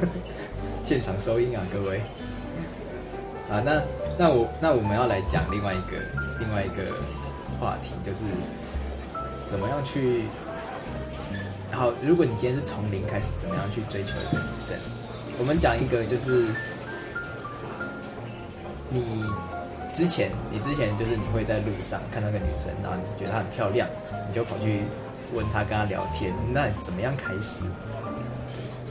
[0.83, 1.99] 现场收音啊，各位。
[3.47, 3.79] 啊，那
[4.17, 5.97] 那我那我们要来讲另外一个
[6.39, 6.81] 另外一个
[7.59, 8.25] 话题，就是
[9.47, 10.23] 怎么样去。
[11.71, 14.75] 好，如果你今天是从零开始，怎么样去追求一个女生？
[15.37, 16.45] 我们讲一个，就是
[18.89, 19.23] 你
[19.93, 23.87] 之前你之前就是你会在路上看到一个女生，然后你觉得她很漂亮，
[24.27, 24.81] 你就跑去
[25.33, 26.33] 问他，跟他聊天。
[26.53, 27.65] 那怎么样开始？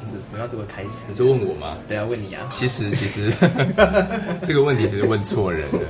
[0.07, 1.07] 怎怎么样这么开始？
[1.09, 1.79] 你就问我吗？
[1.88, 2.47] 对啊，问你啊。
[2.51, 3.33] 其实其实
[4.42, 5.81] 这个问题其实问错人了，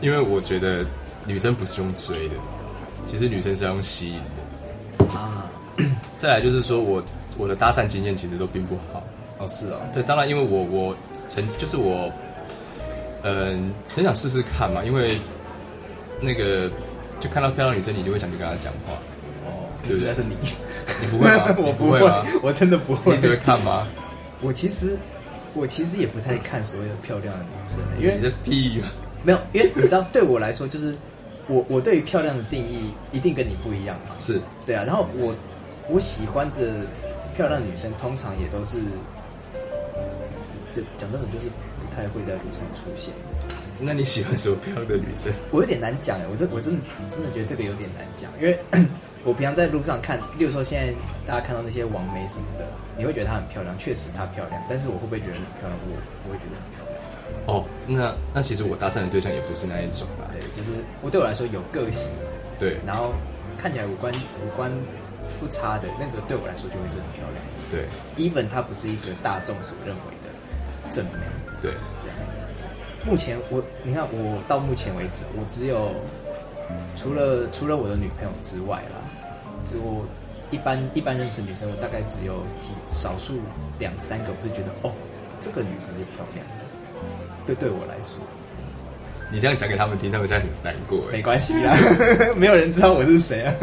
[0.00, 0.84] 因为我觉得
[1.26, 2.34] 女生不是用追的，
[3.06, 4.20] 其实女生是要用吸引
[4.98, 5.04] 的。
[5.14, 5.46] 啊，
[6.16, 7.02] 再来就是说我
[7.36, 9.02] 我的搭讪经验其实都并不好。
[9.38, 10.96] 哦是哦，对，当然因为我我
[11.28, 12.10] 曾就是我，
[13.22, 15.18] 嗯、很想试试看嘛，因为
[16.20, 16.70] 那个
[17.20, 18.98] 就看到漂亮女生，你就会想去跟她讲话。
[19.82, 20.36] 哦，对不对那是你，
[21.00, 21.44] 你不会吗？
[21.58, 22.26] 我你不不会吗？
[22.42, 23.14] 我真的不会。
[23.14, 23.86] 你只会看吗？
[24.40, 24.96] 我其实
[25.54, 28.82] 我其实也不太看所谓的漂亮的女生，因为你的屁！
[29.22, 30.94] 没有，因为你知道，对我来说，就是
[31.46, 34.14] 我我对于漂亮的定义一定跟你不一样嘛。
[34.18, 35.34] 是对啊，然后我
[35.88, 36.86] 我喜欢的
[37.36, 38.78] 漂亮的女生，通常也都是，
[40.72, 43.54] 这讲真的就是不太会在路上出现的。
[43.78, 45.32] 那你喜欢什么漂亮的女生？
[45.50, 48.58] 我有点难讲哎，我真我真的真的觉得这个有点难讲，因为
[49.24, 50.92] 我平常在路上看，例如说现在
[51.26, 52.64] 大家看到那些王梅什么的，
[52.96, 55.72] 你会觉得她很漂亮，确实她漂亮，但是我会不会觉得很漂亮？
[55.84, 55.92] 我
[56.24, 56.90] 不会觉得很漂亮。
[57.46, 60.24] 哦，那那其实我搭讪的对象也不是那一种吧。
[60.32, 60.70] 对，就是
[61.02, 62.10] 我对我来说有个性，
[62.58, 63.12] 对然后
[63.58, 64.70] 看起来五官五官
[65.38, 67.40] 不差的那个，对我来说就会是很漂亮。
[67.70, 71.12] 对 even 她不是一个大众所认为的正美，
[71.62, 72.16] 对，这样。
[73.04, 75.92] 目前我你看我到目前为止，我只有
[76.96, 78.99] 除了除了我的女朋友之外啦，
[79.66, 80.04] 只我
[80.50, 83.40] 一般一般认识女生，我大概只有几少数
[83.78, 84.92] 两三个，我是觉得哦，
[85.40, 86.64] 这个女生是漂亮的。
[87.44, 88.20] 这对我来说
[89.32, 91.22] 你这样讲给他们听，他们现在很难过哎没。
[91.22, 91.74] 关系啦，
[92.36, 93.54] 没有人知道我是谁啊。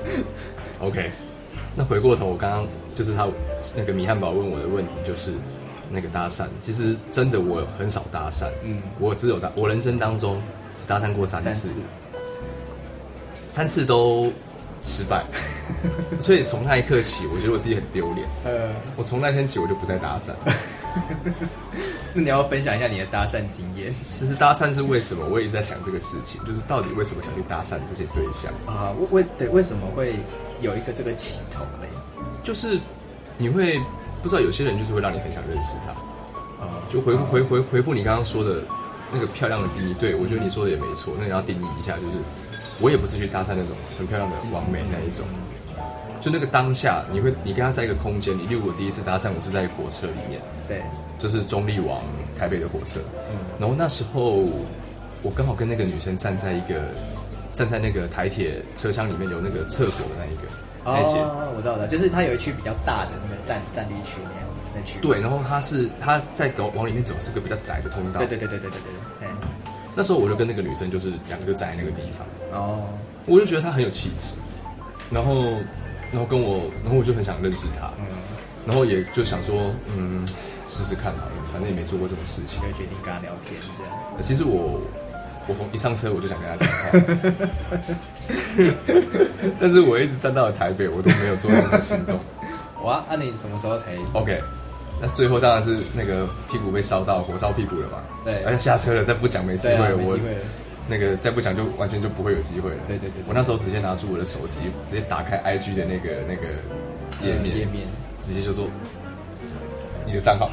[0.80, 1.10] OK，
[1.74, 3.28] 那回过头，我刚刚就是他
[3.74, 5.32] 那个米汉堡问我的问题，就是
[5.90, 6.46] 那个搭讪。
[6.60, 10.40] 其实真的我很少搭讪，嗯嗯，我只有搭，我人生当中
[10.76, 11.70] 只搭讪过三次，
[13.50, 14.32] 三次都
[14.84, 15.24] 失败。
[16.20, 18.28] 所以从那一刻起，我觉得我自己很丢脸。
[18.44, 20.30] 呃，我从那天起，我就不再搭讪。
[22.14, 25.26] 那你要分享一下你的搭讪经验其实搭讪是为什么？
[25.26, 28.52] 我也一直在想这个事情，就是到底为什么想去搭讪这些对象？
[28.66, 28.94] 啊？
[29.10, 30.14] 为为对为什么会
[30.60, 31.88] 有一个这个起头嘞？
[32.44, 32.78] 就是
[33.36, 33.80] 你会
[34.22, 35.90] 不知道有些人就是会让你很想认识他。
[36.64, 38.62] 啊，就回回回回复你刚刚说的
[39.12, 41.14] 那个漂亮的定义，对我觉得你说的也没错。
[41.18, 42.18] 那你要定义一下，就是
[42.80, 45.26] 我也不是去搭讪那种很漂亮的完美那一种，
[46.20, 50.82] 就那个当下，你会你跟他在一个空间你，例如我第一次搭讪，我是在火车里面，对，
[51.18, 52.02] 就是中立往
[52.38, 53.36] 台北的火车，嗯。
[53.58, 54.44] 然后那时候
[55.22, 56.82] 我刚好跟那个女生站在一个
[57.52, 60.42] 站在那个台铁车厢里面有那个厕所的那一个。
[60.86, 61.78] 那一节，哦，我知道。
[61.78, 64.40] 的，就是它有一区比较大的那个站站立区那样
[64.74, 64.98] 那区。
[65.00, 69.28] 对，然后他是他在走往里面走是个比较窄的通道，对对对对对对对，嗯，
[69.96, 72.26] 那时候我就跟那个女生就是两个就站在那个地方。
[72.54, 72.88] 哦，
[73.26, 74.36] 我就觉得他很有气质，
[75.10, 75.52] 然后，
[76.12, 78.06] 然后跟我，然后我就很想认识他，嗯，
[78.66, 80.26] 然后也就想说，嗯，
[80.68, 82.66] 试试看好了，反正也没做过这种事情就。
[82.66, 83.92] 会决定跟他聊天这样。
[84.16, 84.80] 呃其实我，
[85.48, 86.88] 我从一上车我就想跟他讲话，
[89.60, 92.18] 但是我一直站到了台北，我都没有做任何行动。
[92.84, 94.40] 哇，那、你什么时候才？OK，
[95.02, 97.98] 那最后当然是那个屁股被烧到，火烧屁股了嘛。
[98.24, 100.16] 对而且下车了，再不讲没机会了，我
[100.88, 102.76] 那个再不讲就完全就不会有机会了。
[102.86, 103.24] 对对对对。
[103.26, 106.46] 我那时候直接拿出我的手机，直接打开 IG 的那个那个
[107.22, 107.86] 页面，呃页面，
[108.20, 108.68] 直接就说
[110.06, 110.50] 你的账号，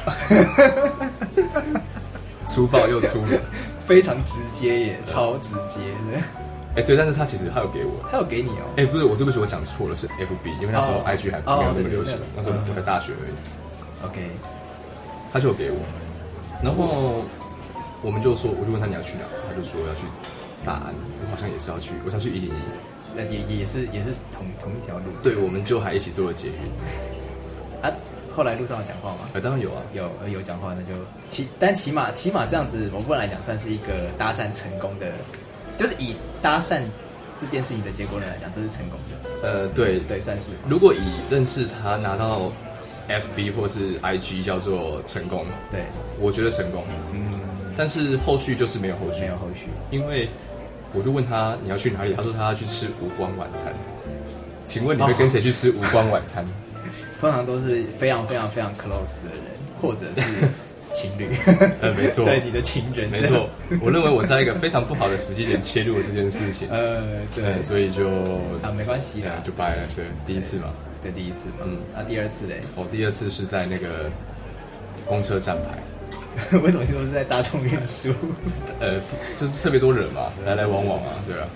[2.46, 3.38] 粗暴又粗鲁。
[3.84, 6.22] 非常直接耶，超直接的。
[6.76, 11.04] 哎、对，但是他其实他有给我，他有给你哦、哎、不是，我对不起，我讲错了，是 FB，因为那时候哦。
[11.04, 14.30] IG 还没哦有那么流行那时候嗯我在大学而已，OK，
[15.32, 15.78] 他就有给我，
[16.62, 17.24] 然后
[18.02, 20.02] 我们就说，我就问他你要去哪，他就说要去
[20.64, 22.62] 大安，我好像也是要去，我想去一零一，
[23.14, 25.04] 那也也是也是同同一条路。
[25.22, 27.82] 对，我们就还一起坐了捷运。
[27.82, 27.90] 啊，
[28.34, 29.28] 后来路上有讲话吗？
[29.34, 35.12] 呃，当然有啊，有呃有讲话，那就起，但起码起码这样子，我部分来讲算是一个搭讪成功的，
[35.78, 36.80] 就是以搭讪
[37.38, 39.48] 这件事情的结果论来讲，这是成功的。
[39.48, 40.52] 呃，对对，算是。
[40.68, 42.52] 如果以认识他拿到
[43.08, 45.80] FB 或是 IG 叫做成功，对，
[46.20, 46.84] 我觉得成功。
[47.12, 47.31] 嗯，
[47.76, 49.68] 但是后续就是没有后续，没有后续。
[49.90, 50.28] 因为
[50.92, 53.72] 我就问他你要去哪里，他说他要去吃无光晚餐。
[54.64, 56.44] 请问你会跟谁去吃无光晚餐？
[57.20, 59.44] 通常都是非常非常非常 close 的人，
[59.80, 60.22] 或者是
[60.92, 61.36] 情侣。
[61.80, 63.48] 呃，没错，对你的情人，没错。
[63.80, 66.68] 我认为我在一个非常不好的时机点切入了这件事情。
[66.70, 67.02] 呃，
[67.34, 68.08] 对，所以就
[68.62, 69.82] 啊，没关系啦，就掰了。
[69.94, 71.64] 对，第一次嘛，对，第一次嘛。
[71.64, 72.60] 嗯，那第二次嘞？
[72.76, 74.10] 哦，第二次是在那个
[75.06, 75.78] 公车站牌。
[76.62, 78.12] 为什么说是在大众运输？
[78.80, 79.00] 呃，
[79.36, 81.48] 就是特别多人嘛，来来往往嘛，对啊。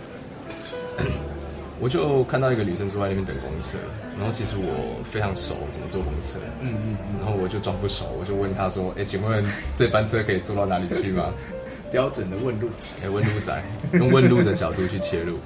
[1.79, 3.77] 我就看到一个女生坐在那边等公车，
[4.17, 9.45] 然后其实我非常熟怎么坐公车，嗯嗯嗯，然后我就装不熟，我就问她说：“哎，请问
[9.77, 11.33] 这班车可以坐到哪里去吗？”
[11.93, 13.63] 标准的问路仔，哎，问路仔，
[13.93, 15.39] 用问路的角度去切入。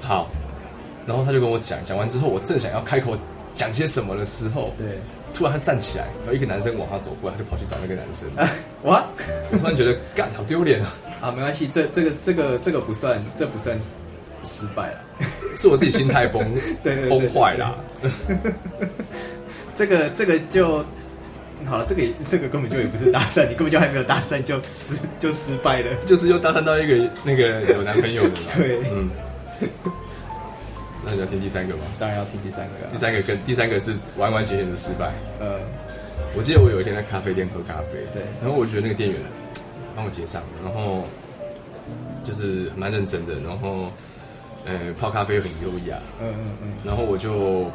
[0.00, 0.30] 好，
[1.06, 3.16] 然后他就跟我讲，讲完之后，我正想要开口
[3.54, 4.98] 讲些什么的时候，对，
[5.32, 8.28] 突然他站起来，然后一个男生往他走过来，他就跑去找那个男生。
[8.84, 9.04] 哇！
[9.50, 10.94] 我突然觉得，干，好丢脸啊！
[11.20, 13.78] 啊，没关系，这这个这个这个不算，这不算
[14.44, 14.98] 失败了，
[15.56, 17.74] 是我自己心态崩， 对崩坏啦。
[19.74, 20.84] 这个这个就
[21.64, 28.36] 好了，这个这个根本就也不是搭讪，你根本就还没有搭讪就失就失败了，就是又搭讪到一个那个有男朋友的嘛。
[28.56, 29.10] 对，嗯。
[31.04, 31.82] 那你要听第三个吗？
[31.98, 32.72] 当然要听第三个。
[32.92, 35.12] 第三个跟第三个是完完全全的失败。
[35.40, 35.58] 呃，
[36.36, 39.20] 我记得我有一天在咖啡店喝咖啡，对，然后我觉得那个店员
[39.96, 41.04] 帮我结账，然后
[42.22, 43.90] 就是蛮认真的，然后
[44.64, 47.70] 呃泡咖啡很优雅，嗯嗯嗯，然后我就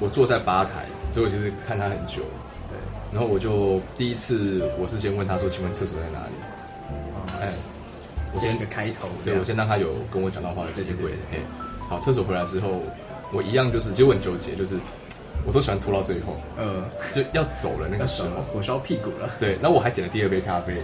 [0.00, 2.22] 我坐在吧台，所以我其实看他很久，
[2.68, 2.76] 对，
[3.12, 6.32] 然后我就第一次我是先问他说，请问厕所在哪里？
[7.40, 7.52] 哎。
[8.34, 11.12] 先一个开头，对我先让他有跟我讲到话的机会。
[11.30, 11.38] 嘿，
[11.88, 12.82] 好，厕所回来之后，
[13.32, 14.74] 我一样就是就很纠结，就是
[15.46, 19.28] 我都喜欢拖到最后，嗯，就要走了那个时候，火烧屁股了。
[19.38, 20.82] 对，那我还点了第二杯咖啡，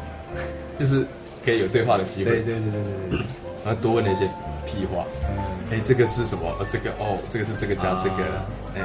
[0.79, 1.05] 就是
[1.45, 2.31] 可以有对话的机会。
[2.31, 3.27] 对对对对对对。
[3.65, 4.25] 然后多问了一些
[4.65, 6.55] 屁话，嗯，哎，这个是什么？
[6.59, 8.25] 呃，这个哦，这个是这个加这个，
[8.75, 8.83] 哎，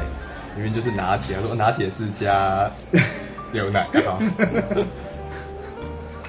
[0.56, 2.70] 明明就是拿铁，他说拿铁是加
[3.54, 4.20] 牛奶啊。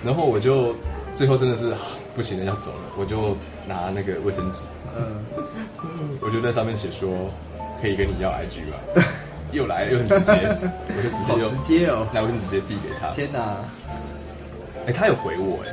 [0.04, 0.76] 然后我就
[1.14, 1.72] 最后真的是。
[2.16, 3.36] 不行了，要走了，我就
[3.68, 4.60] 拿那个卫生纸，
[4.96, 5.22] 嗯，
[6.22, 7.30] 我就在上面写说，
[7.82, 9.04] 可以跟你要 IG 吧？
[9.52, 10.32] 又来又很直接，
[10.88, 13.12] 我就直接就直接哦，那我就直接递给他。
[13.12, 13.58] 天哪！
[14.86, 15.70] 哎，他有回我哎，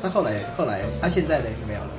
[0.00, 1.90] 他后来后来，他现在呢没有了。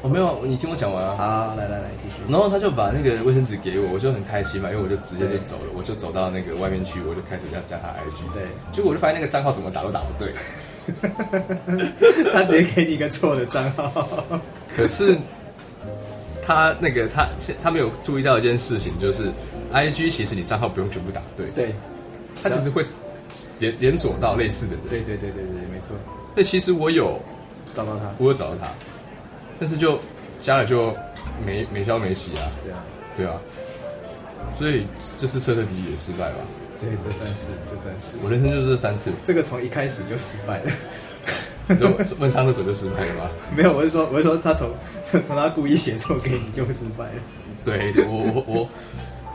[0.00, 1.16] 我没有，你听我讲完啊。
[1.16, 2.14] 好，来来来，继续。
[2.28, 8.32] 然后他就把那个卫生纸给我，我就很开心嘛，因为我就直接就走了，我就走到那个外面去，我就开始要加他 IG。
[8.32, 10.32] 对，结果我就发现那个账号怎么打都打不对。
[12.32, 14.24] 他直接给你一个错的账号，
[14.74, 15.16] 可是
[16.42, 17.28] 他那个他
[17.62, 19.30] 他没有注意到一件事情，就是
[19.72, 21.74] I G 其实你账号不用全部打对，对，
[22.42, 22.84] 他其实会
[23.58, 25.96] 连连锁到类似的人，对对对对对，没错。
[26.34, 27.20] 那其实我有
[27.74, 28.68] 找到他，我有找到他，
[29.58, 29.98] 但是就
[30.40, 30.96] 加了就
[31.44, 32.82] 没没消没息啊，对啊，
[33.16, 33.40] 对啊，
[34.58, 34.86] 所以
[35.18, 36.36] 这次彻彻底底失败吧。
[36.78, 38.16] 对，这算是，这算是。
[38.22, 39.10] 我人生就是这三次。
[39.24, 40.70] 这个从一开始就失败了。
[41.78, 41.86] 就
[42.18, 43.30] 问上厕所就失败了吗？
[43.54, 44.70] 没有，我是说，我是说，他从
[45.26, 47.20] 从他故意写错给你就失败了。
[47.62, 48.68] 对，我我我，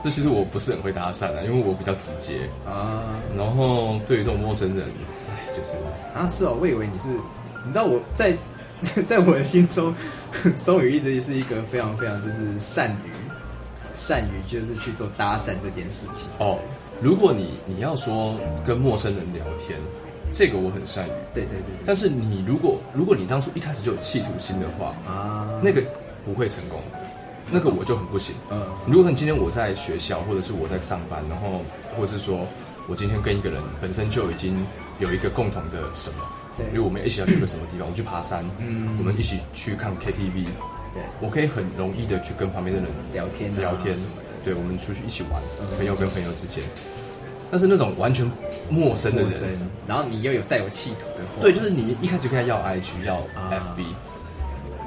[0.03, 3.03] 这其实我不是很会搭讪啊，因为我比较直接啊。
[3.37, 4.87] 然后对于这种陌生人，
[5.29, 5.77] 哎，就是
[6.15, 8.35] 啊，是哦，我以为你是，你知道我在
[9.05, 9.93] 在我的心中，
[10.57, 13.11] 松宇一直是一个非常非常就是善于
[13.93, 16.57] 善于就是去做搭讪这件事情哦。
[17.03, 19.77] 如果你你要说跟陌生人聊天，
[20.31, 21.11] 这个我很善于。
[21.33, 21.75] 对对对。
[21.85, 25.83] 但是你如果如果你当初一开始就有企图心的话啊，那个
[26.23, 26.79] 不会成功，
[27.51, 28.33] 那个我就很不行。
[28.49, 28.65] 嗯。
[28.87, 31.59] 如果你今天我在学校，或者是我在上班，然后
[31.97, 32.47] 或者是说
[32.87, 34.65] 我今天跟一个人本身就已经
[34.97, 36.23] 有一个共同的什么，
[36.55, 40.45] 对，因为我们一起要去个什么地方，我们去爬山，嗯，我们一起去看 KTV，
[40.93, 45.41] 对，我可以很容易的去跟旁边的人聊天聊天什么的，对，我们出去一起玩，
[45.75, 46.63] 朋友跟朋友之间。
[47.53, 48.25] 但是那种完全
[48.67, 49.31] 陌生的人，
[49.85, 53.17] 然后你又有带有企图的话，对，就是你一开始跟他要 IG 要
[53.51, 53.83] FB，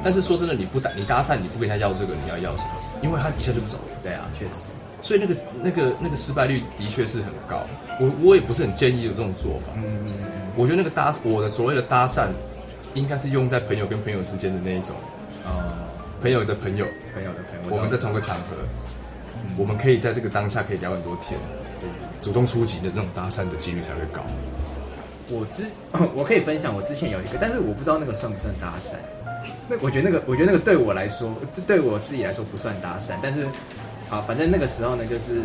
[0.03, 2.71] 但是说真的，你不搭你搭讪，你不跟他要这个，你要要什么？
[3.03, 3.97] 因为他一下就走了。
[4.03, 4.65] 对啊，确实。
[5.01, 7.65] 所以那个那个那个失败率的确是很高。
[8.01, 9.67] 我我也不是很建议有这种做法。
[9.77, 10.27] 嗯嗯嗯。
[10.57, 12.27] 我觉得那个搭我的所谓的搭讪，
[12.95, 14.97] 应该是用在朋友跟朋友之间的那一种，
[15.45, 15.71] 哦，
[16.21, 18.57] 朋友的朋友，朋友的朋友，我们在同个场合，
[19.57, 21.39] 我们可以在这个当下可以聊很多天。
[22.27, 24.21] 主动出击的那种搭讪的几率才会高。
[25.31, 25.71] 我之
[26.13, 28.97] 我可以分享，我之前有一个，但是我不知道那个算不算搭讪。
[29.69, 33.13] 那我觉得那个，我觉得那个对我来说，这对我自己来说不算搭讪。
[33.23, 33.47] 但是，
[34.11, 35.41] 好，反正那个时候呢，就是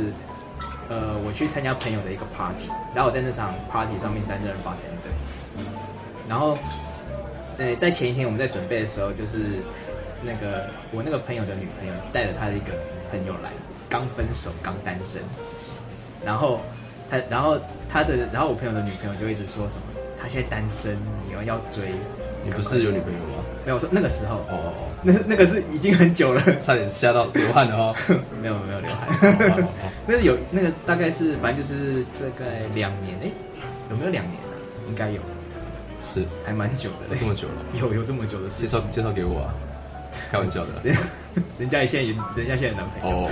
[0.90, 5.14] 呃，我去参加朋友的一个 party，然后我在那场 party 上面担任 bartender。
[6.28, 6.58] 然后，
[7.60, 9.38] 呃，在前一天我们在准备的时候，就是
[10.24, 12.74] 那个我那个朋友的女朋友带着她的一个
[13.12, 13.52] 朋友来，
[13.88, 15.22] 刚分手，刚单身，
[16.26, 16.60] 然后。
[17.12, 17.59] 他然后
[17.89, 19.84] 他的然后我朋友的女朋友就一直说什么，
[20.18, 20.95] 他现在单身，
[21.28, 21.91] 你要要追。
[22.43, 23.43] 你不是有女朋友吗？
[23.66, 24.38] 没有，我说那个时候。
[24.38, 27.95] 哦哦哦， 那是那个是已经很久了， 差点吓到流汗了哦。
[28.41, 29.68] 没有没有流汗。
[30.07, 33.30] 那是有那个大概是反正就是大概两年哎，
[33.91, 34.55] 有没有两年啊？
[34.88, 35.20] 应该有。
[36.01, 37.16] 是，还蛮久的。
[37.16, 37.55] 这么久了？
[37.80, 38.70] 有有这么久的事情。
[38.70, 39.53] 介绍介绍给我啊？
[40.32, 40.72] 开玩笑的。
[41.59, 43.28] 人家现在也人家现在男朋友。
[43.28, 43.30] 哦，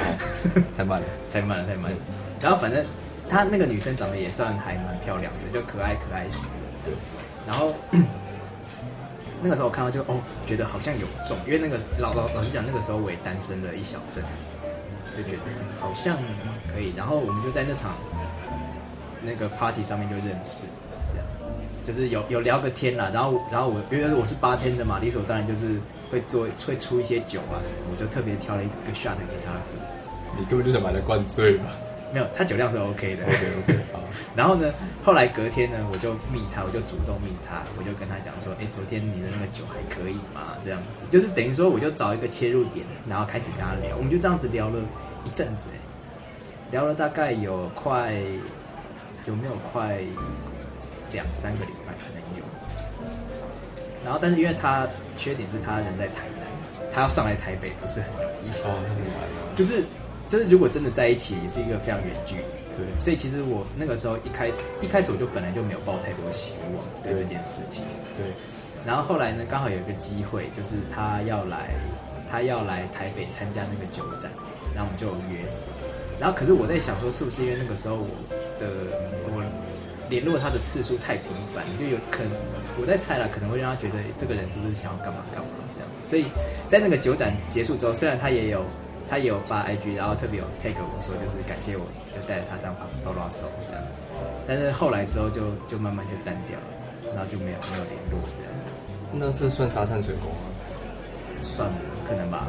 [0.78, 1.98] 太慢了，太慢了，太慢了。
[2.42, 2.86] 然后反正。
[3.30, 6.46] 她那个女生长得也算还蛮漂亮的，就可爱可爱型
[6.84, 6.92] 的。
[7.46, 7.74] 然后
[9.42, 14.52] 那个时候我看到就哦，觉得好像有中，因为那个老老老实讲，那个时候我也单身了一小阵子，
[15.16, 15.44] 就觉得
[15.80, 16.18] 好像
[16.74, 16.92] 可以。
[16.98, 17.94] 然后我们就在那场
[19.22, 20.66] 那个 party 上面就认识，
[21.86, 23.10] 就是有有聊个天啦。
[23.14, 25.80] 然后然后我因为我是八天的嘛，理所当然就是
[26.12, 29.54] 会做会出一些酒啊什么，我就特别挑了一个 shot 给他。
[30.38, 31.66] 你根本就想把他灌醉吧？
[32.12, 33.24] 没有，他酒量是 OK 的。
[33.24, 34.00] OK OK 好。
[34.36, 40.58] 然后呢，后来隔天呢，我就密他，我就主动密他，我就跟他讲说，哎，昨天你的那个酒还可以吗？
[40.64, 43.96] 这样子，就是等于说，我就找一个切入点，然后开始跟他聊。
[43.96, 44.80] 我们就这样子聊了
[45.24, 45.78] 一阵子，哎，
[46.72, 48.14] 聊了大概有快
[49.26, 50.00] 有没有快
[51.12, 52.44] 两三个礼拜，可能有。
[54.04, 54.88] 然后，但是因为他
[55.18, 58.50] 缺点是他人在台南，他要上来台北不是很容易。
[58.64, 59.56] 哦，那很难。
[59.56, 59.84] 就是。
[60.30, 62.44] 就是如果真的在一起，也是一个非常远距离。
[62.78, 67.84] 对，所以其实我那个时候一开始，一开始我就本来就没有抱太多希望对这件事情。
[68.16, 68.24] 对。
[68.86, 71.76] 然后后来呢，刚好有一个机会，就是他要来，
[72.32, 74.32] 他要来台北参加那个酒展，
[74.74, 75.44] 然后我们就约。
[76.22, 78.08] 然后可是我在想说，是不是因为那个时候我
[78.58, 78.70] 的
[79.28, 79.44] 我
[80.10, 82.32] 联络他的次数太频繁，就有可能
[82.80, 85.90] 我在猜了，可能会让他觉得这个人是不是想要干嘛干嘛这样。
[86.06, 86.24] 所以
[86.70, 88.64] 在那个酒展结束之后，虽然他也有。
[89.10, 91.84] 他也有发 IG，然后特别有 take 我说，就是感谢我，
[92.14, 93.84] 就带着他这样拉拉手这样。
[94.46, 98.54] 但是后来之后就就慢慢就淡掉了，然后就没有没有联络这样。
[99.12, 100.46] 那这算搭讪成功吗？
[101.42, 101.70] 算
[102.06, 102.48] 可能吧，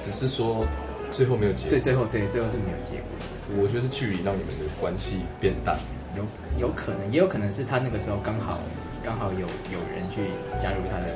[0.00, 0.64] 只是说
[1.10, 1.68] 最后没有结。
[1.68, 3.60] 最最后对最后是没有结果。
[3.60, 5.76] 我觉得是距离让你们的关系变淡。
[6.14, 6.24] 有
[6.58, 8.60] 有可能，也有可能是他那个时候刚好
[9.02, 9.40] 刚好有
[9.72, 10.30] 有人去
[10.60, 11.08] 加入他的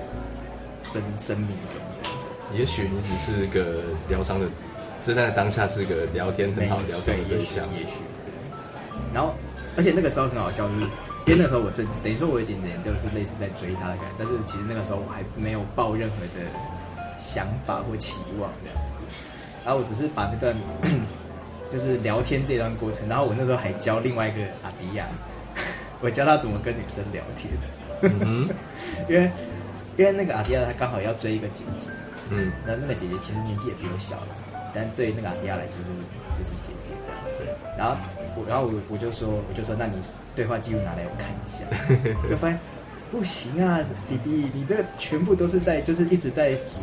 [0.83, 1.79] 生生命中。
[2.55, 4.47] 也许你只是个疗伤的，
[5.03, 7.67] 在那当下是个聊天很好疗伤的对象。
[7.75, 7.93] 也许，
[9.13, 9.35] 然后，
[9.77, 10.81] 而且那个时候很好笑，就是
[11.27, 16.47] 因为那时候我真等于说我有点点就是类似在追他的感觉，但是其实那个时候我还没有抱任何的
[17.19, 19.03] 想法或期望这样子。
[19.65, 20.55] 然后我只是把那段
[21.69, 25.05] 就是聊天这段过程，然后我那时候还教另外一个阿迪亚，
[26.01, 27.53] 我教他怎么跟女生聊天。
[28.21, 28.49] 嗯，
[29.11, 29.31] 因为
[29.97, 31.89] 因为那个阿迪亚他刚好要追一个姐姐。
[32.31, 34.29] 嗯，那那个姐姐其实年纪也比我小了，
[34.75, 35.99] 但对那个阿迪亚来说就是
[36.39, 37.23] 就是姐姐这样。
[37.39, 37.47] 对，
[37.79, 37.97] 然后
[38.37, 39.95] 我然后我我就说我就说那你
[40.35, 41.65] 对话记录拿来我看一下，
[42.29, 42.59] 就发现
[43.11, 46.81] 不行啊，弟弟，你这个全部都是在就是一直在指，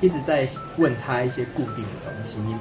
[0.00, 2.56] 一直在问他一些固定的东西，你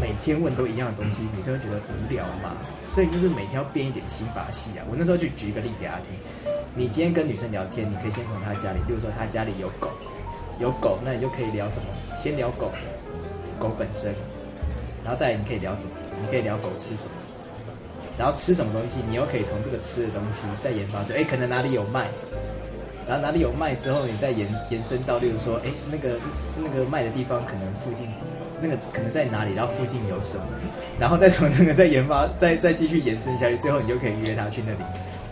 [0.00, 4.84] 每天问都一样的东西，女生会觉得无聊嘛，所以就是每天要变一点新把戏啊。
[4.90, 9.90] 我那时候就举一个例子给他听，你今天跟女生聊天，你可以先从她家里，比如说她家里有狗。
[10.60, 11.86] 有狗，那你就可以聊什么？
[12.18, 12.70] 先聊狗，
[13.58, 14.14] 狗本身，
[15.02, 15.90] 然后再你可以聊什么？
[16.22, 17.12] 你可以聊狗吃什么，
[18.18, 22.08] 然后吃什么东西，你又可以从这个吃的东西再研发出，哎，可能哪里有卖，
[23.08, 26.20] 然后哪里有卖之后，你再延延伸到，例如说，哎，那个
[26.58, 28.06] 那个卖的地方可能附近，
[28.60, 30.44] 那个可能在哪里，然后附近有什么，
[31.00, 34.78] 然后再从这个再研发， 再再继续延伸下去，最后你就可以约他去那里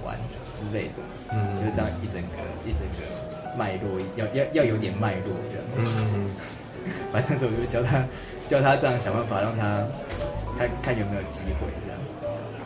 [0.07, 0.17] 玩
[0.57, 1.03] 之类的，
[1.33, 3.18] 嗯，就是这样一整个一整个。
[3.59, 6.31] 脉络要要要有点脉络这样，嗯，
[7.13, 8.05] 反正那时候我就教他
[8.47, 9.85] 教他这样想办法让他
[10.57, 11.99] 看看有没有机会这样，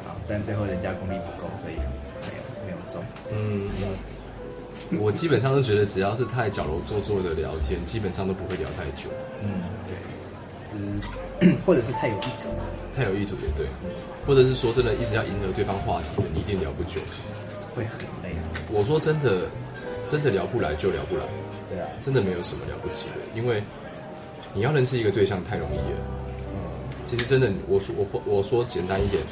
[0.04, 1.74] 好，但最后人家功力不够，所以
[2.28, 3.02] 没有没有中。
[3.32, 3.70] 嗯，
[5.00, 9.08] 我基本上都觉得只要是太矫揉做作的聊天，基本上都不会聊太久。
[9.42, 9.48] 嗯，
[9.88, 9.96] 对，
[10.76, 12.62] 嗯， 或者是太有意图的，
[12.94, 13.66] 太有意图也对，
[14.26, 17.00] 或者是说真的一直要迎合对方话题的，你一定聊不久。
[17.74, 18.36] 会很累。
[18.70, 19.48] 我说真的，
[20.08, 21.22] 真的聊不来就聊不来，
[21.70, 23.62] 对啊，真的没有什么了不起的，因为
[24.54, 25.98] 你要认识一个对象太容易了。
[26.52, 26.54] 嗯，
[27.04, 29.22] 其实真的，我说我不我说简单一点，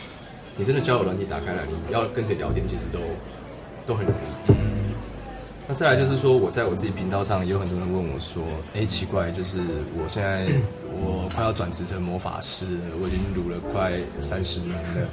[0.56, 2.98] 你真的交友软体打开来，你要跟谁聊天，其实都
[3.86, 4.52] 都很容易。
[4.52, 4.56] 嗯
[5.68, 8.42] 那再来就是说，我在我自己频道上也有很多人问我说
[8.74, 9.58] ：“哎、奇怪，就是
[9.94, 10.48] 我现在
[11.00, 15.08] 我快要转职成魔法师了，我已经撸了快三十年了，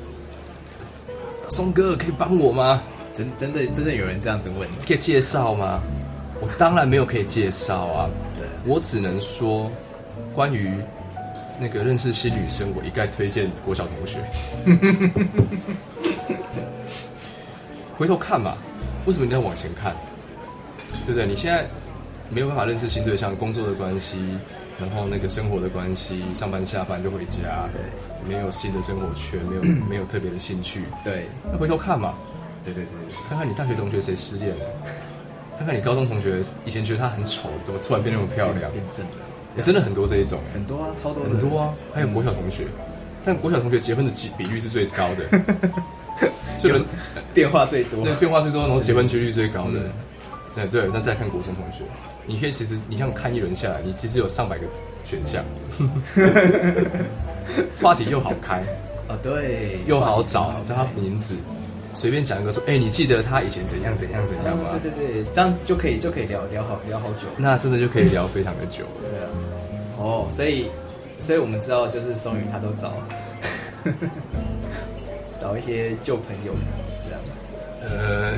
[1.48, 2.82] 松哥可以帮我吗？
[3.14, 5.80] 真真的真的有人这样子问，可以介绍吗？”
[6.42, 8.08] 我当然没有可以介绍啊，
[8.38, 9.70] 对，我只能说，
[10.34, 10.74] 关于
[11.60, 14.18] 那个认识新女生，我一概推荐国小同学。
[17.98, 18.56] 回头看嘛，
[19.04, 19.94] 为什么你要往前看？
[21.04, 21.26] 对不对？
[21.26, 21.66] 你现在
[22.30, 24.38] 没有办法认识新对象，工作的关系，
[24.80, 27.82] 然后那个生活的关系，上班下班就回家，对，
[28.26, 30.84] 没有新的生活圈，没有没有特别的兴趣。
[31.04, 32.14] 对，那回头看嘛，
[32.64, 34.64] 对对对对，看看你大学同学谁失恋了，
[35.58, 38.70] 看看你高中同学以前觉得她很丑，怎么突然变那么漂亮？
[38.72, 39.12] 变正了，
[39.56, 41.30] 欸真的很多这一种、欸，很多啊，超多的。
[41.30, 42.66] 很多啊，还有国小同学，
[43.24, 45.40] 但国小同学结婚的几比率是最高的，
[46.62, 46.82] 就人
[47.34, 48.04] 变化最多。
[48.04, 49.80] 对，变化最多，然后结婚几率最高的。
[49.80, 49.92] 嗯，
[50.54, 50.90] 对对。
[50.92, 51.84] 那再看国中同学，
[52.26, 54.66] 你可以其实你像看一轮下来，你其实有上百个
[55.04, 55.44] 选项，
[57.80, 58.62] 话题又好开，
[59.08, 61.36] 哦，对，又好找哇，知道他名字，
[62.00, 64.70] 随便讲一个说，哎、你记得他以前怎样怎样怎样吗？
[64.72, 67.26] 哦对对对，这样就可以就可以聊聊好聊好久。
[67.36, 69.04] 那真的就可以聊非常的久了。
[69.10, 69.28] 对啊，
[69.98, 70.64] 哦，所以
[71.18, 72.94] 所以我们知道，就是松宇他都找
[75.38, 76.54] 找一些旧朋友
[77.06, 77.20] 这样。
[77.82, 78.34] 呃，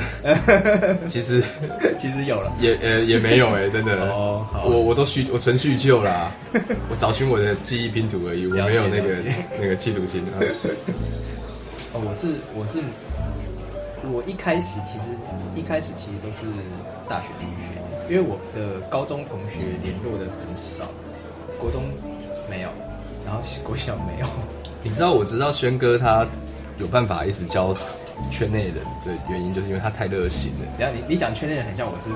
[1.07, 1.43] 其实
[1.99, 3.93] 其实有了，也呃也没有哎、真的。
[4.11, 6.31] 哦好我我都叙我纯叙旧啦，
[6.91, 9.17] 我找寻我的记忆拼图而已，我没有那个
[9.61, 10.39] 那个企图心啊。
[11.93, 12.79] 哦，我是我是
[14.11, 15.07] 我一开始其实
[15.55, 16.47] 一开始其实都是
[17.09, 20.87] 大学同学，因为我的高中同学联络的很少，
[21.61, 21.85] 国中
[22.51, 22.69] 没有，
[23.25, 24.27] 然后国小没有。
[24.83, 26.27] 你知道我知道轩哥他
[26.79, 27.73] 有办法一直教
[28.29, 30.67] 圈内人的原因，就是因为他太热心了。
[30.79, 32.11] 然后你你讲圈内人很像我是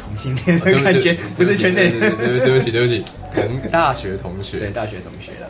[0.00, 2.18] 同性恋的感觉起，不是圈内对对人。
[2.18, 5.48] 对对对不起对不起，同大学同学对，学大学同学了。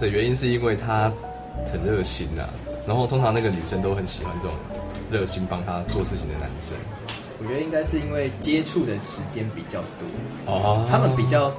[0.00, 1.12] 的原因是因为他
[1.70, 2.48] 很热心呐、
[2.86, 4.54] 然后通常那个女生都很喜欢这种
[5.10, 6.76] 热心帮他做事情的男生。
[7.38, 11.50] 我觉得应该是因为接触的时间比较多，哦他们比较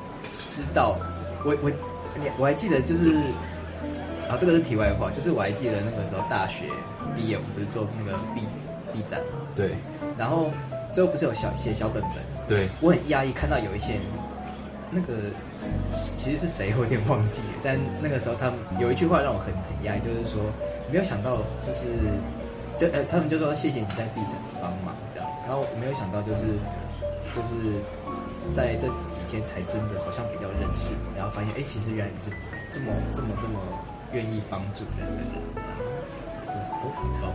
[0.50, 0.96] 知道。
[1.44, 1.70] 我我
[2.20, 3.16] 你我还记得就是，
[4.30, 6.66] 啊，这个是题外话，就是我还记得那个时候大学
[7.16, 8.42] 毕业，我们不是做那个 B
[8.94, 9.74] B 站嘛，对
[10.20, 10.52] 然后
[10.94, 12.12] 最后不是有小写小本本，
[12.48, 14.02] 对我很压抑看到有一些人
[14.92, 15.14] 那个
[15.90, 17.54] 其实是谁，我有点忘记了。
[17.64, 20.44] 但那个时候他们有一句话让我很很压抑，就是说
[20.92, 21.88] 没有想到就是
[22.78, 26.48] 就呃他们就说谢谢你在 B 站帮忙这样，然后我没有想到就是
[27.36, 27.56] 就是
[28.54, 32.36] 在这几天才真的好像比较认识你，然后发现哎、其实原来你是
[32.70, 33.60] 这么这么这么
[34.12, 35.32] 愿意帮助人的人。
[36.84, 37.26] 哦哦，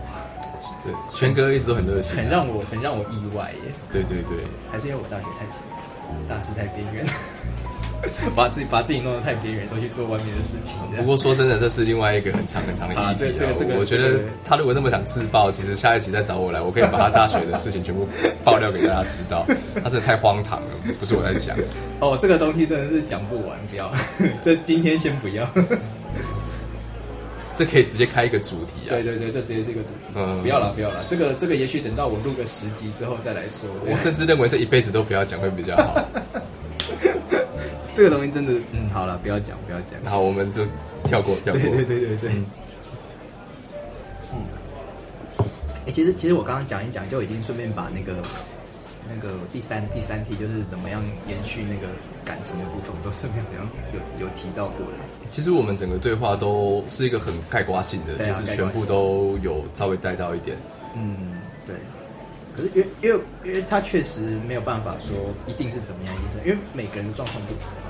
[0.82, 3.72] 对，轩哥一直都很热心啊、很让我很让我意外耶！
[3.92, 5.46] 对对对，还是因为我大学太
[6.28, 7.06] 大四太边缘，
[8.36, 10.76] 把自己把自己弄得太边缘，都去做外面的事情。
[10.96, 18.06] 不过说真的，这是另外一个很长很长的议题啊这这个这个我觉得他如果那么想自爆，其实下一集再找我来，我可以把他大学的事情全部
[18.44, 19.46] 爆料给大家知道。
[19.82, 20.68] 他真的太荒唐了，
[20.98, 21.56] 不是我在讲。
[22.00, 23.92] 哦，这个东西真的是讲不完，不要，
[24.42, 25.48] 这今天先不要。
[27.56, 29.02] 这可以直接开一个主题啊对。
[29.02, 30.00] 对对，这直接是一个主题。
[30.14, 33.68] 嗯不要了不要了，这个这个也许等到我录个十集之后再来说。
[33.86, 36.04] 我甚至认为这一辈子都不要讲会比较好。
[37.96, 39.98] 这个东西真的，嗯，好了，不要讲不要讲。
[40.04, 40.66] 好，我们就
[41.04, 41.62] 跳过跳过。
[41.62, 42.30] 对对对对对。
[44.34, 44.44] 嗯，
[45.86, 48.22] 哎、其实其实我刚刚讲一讲，就已经顺便把那个
[49.08, 51.88] 那个第三第三题，就是怎么样延续那个
[52.22, 54.92] 感情的部分，我都顺便好像有有提到过的。
[55.30, 60.58] 其实我们整个对话都是一个很概括性的，就是全部都有稍微带到一点。
[60.94, 61.74] 嗯，对。
[62.54, 65.16] 可是因为因为因为他确实没有办法说
[65.46, 67.85] 一定是怎么样，一定是因为每个人的状况不同嘛。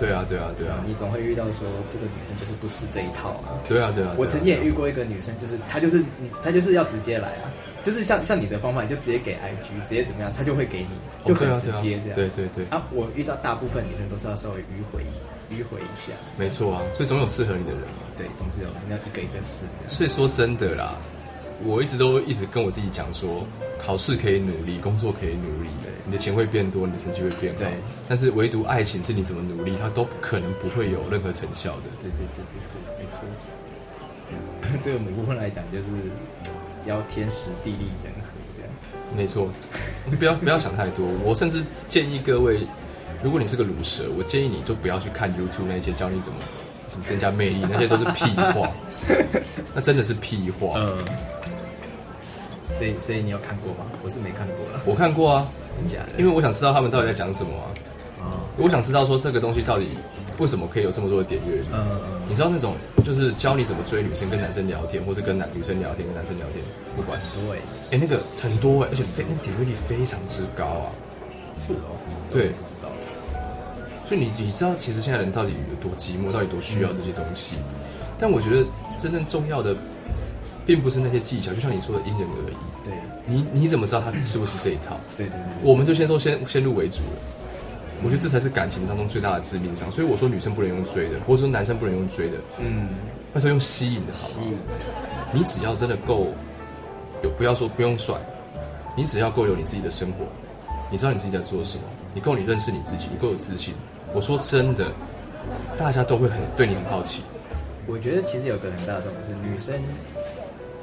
[0.00, 3.54] 对啊，对啊，对啊你总会遇到说这个女生就是不吃这一套啊。
[3.68, 4.14] 对啊，对啊。
[4.18, 4.80] 我曾经也遇过。
[4.90, 7.52] 一个女生，就是她就是你，她就是要直接来啊，
[7.84, 10.88] 就是像像你的方法，你就直接给 IG，直接怎么样，她就会给你，
[11.24, 12.16] 就很直接这样。
[12.16, 15.02] 对对对，啊，我遇到大部分女生都是要稍微迂回
[15.52, 18.02] 迂回一下，没错啊，所以总有适合你的人嘛。
[18.16, 19.66] 对，总是有你要一个一个试。
[19.86, 20.96] 所以说真的啦，
[21.64, 23.46] 我一直都一直跟我自己讲说，
[23.78, 25.68] 考试可以努力，工作可以努力，
[26.06, 27.68] 你的钱会变多，你的成绩会变好对。
[28.08, 31.82] 但是唯独爱情是你怎么努力，它都可能不会有任何成效的。
[32.00, 33.20] 对对对对对，没错。
[34.84, 35.84] 这个某部分来讲，就是
[36.86, 38.72] 要天时地利人和这样。
[39.16, 39.48] 没错，
[40.18, 41.04] 不要不要想太多。
[41.24, 42.60] 我甚至建议各位，
[43.22, 46.38] 如果你是个卤蛇，我建议你就不要去看 YouTube 那些教你怎么
[46.86, 48.70] 怎么增加魅力，那些都是屁话，
[49.74, 50.74] 那真的是屁话。
[50.76, 50.98] 嗯，
[52.74, 53.90] 所以所以你有看过吗？
[54.02, 55.48] 我是没看过了，我看过啊，
[55.78, 56.18] 真假的？
[56.18, 57.66] 因为我想知道他们到底在讲什么啊。
[58.20, 59.88] 啊，我想知道说这个东西到底
[60.38, 61.66] 为什么可以有这么多的点阅率。
[61.72, 66.62] 嗯嗯你知道那种就是教你怎么追女生、跟男生聊天，或是跟男女生聊天、跟男生聊天，
[66.94, 67.18] 不管，
[67.48, 67.58] 对，
[67.90, 70.86] 哎、那个很多哎、而且非那个点阅率非常之高啊。
[71.58, 71.96] 是哦，
[72.30, 72.88] 对不知道。
[74.06, 77.56] 所以你你知道，其实现在人到底有多寂寞，到底多需要这些东西。
[78.18, 78.66] 但我觉得
[78.98, 79.74] 真正重要的，
[80.66, 82.54] 并不是那些技巧，就像你说的因人而异。
[82.84, 82.94] 对
[83.26, 84.98] 你你怎么知道他是不是这一套？
[85.16, 87.12] 对对对，我们就先说先先入为主了。
[88.02, 89.92] 我觉得这才是感情当中最大的致命伤。
[89.92, 92.88] 所以我说女生不能用追的，或者说男生不能用追的，嗯，
[93.32, 94.34] 拜托用吸引的好吗？
[94.34, 94.56] 吸引
[95.32, 96.28] 你只要真的够
[97.22, 98.16] 有，不要说不用帅，
[98.96, 100.24] 你只要够有你自己的生活，
[100.90, 101.84] 你知道你自己在做什么，
[102.14, 103.74] 你够你认识你自己，你够有自信。
[104.14, 104.90] 我说真的，
[105.76, 107.22] 大家都会很对你很好奇。
[107.86, 109.74] 我觉得其实有个很大的重点是女生，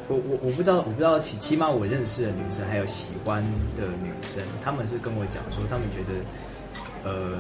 [0.08, 3.44] 我我我不知道，我不知道起起码我认识的女生还有喜欢
[3.76, 7.38] 的女生，她们是跟我讲说，她们觉得，呃，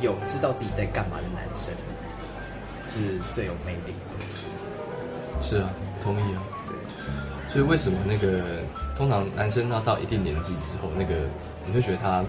[0.00, 1.74] 有知道自己在干嘛的男生
[2.86, 5.42] 是最有魅力的。
[5.42, 5.70] 是啊，
[6.02, 6.42] 同意啊。
[6.68, 8.60] 对，所以为什么那个
[8.96, 11.14] 通常男生要到一定年纪之后，那个
[11.66, 12.24] 你会觉得他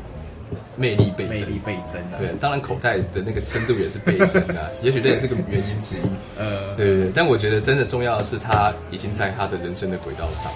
[0.76, 1.30] 魅力倍增？
[1.30, 2.18] 魅力倍增啊！
[2.20, 6.02] 对，当然口袋的那个深度也是倍增啊， 也许这也是个原因之一。
[6.38, 10.52] 呃，对对对，但我觉得真的重要的是，他已经在他的人生的轨道上。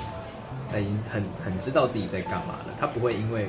[0.72, 3.46] 他已经很很知道自己在干嘛了，他不会因为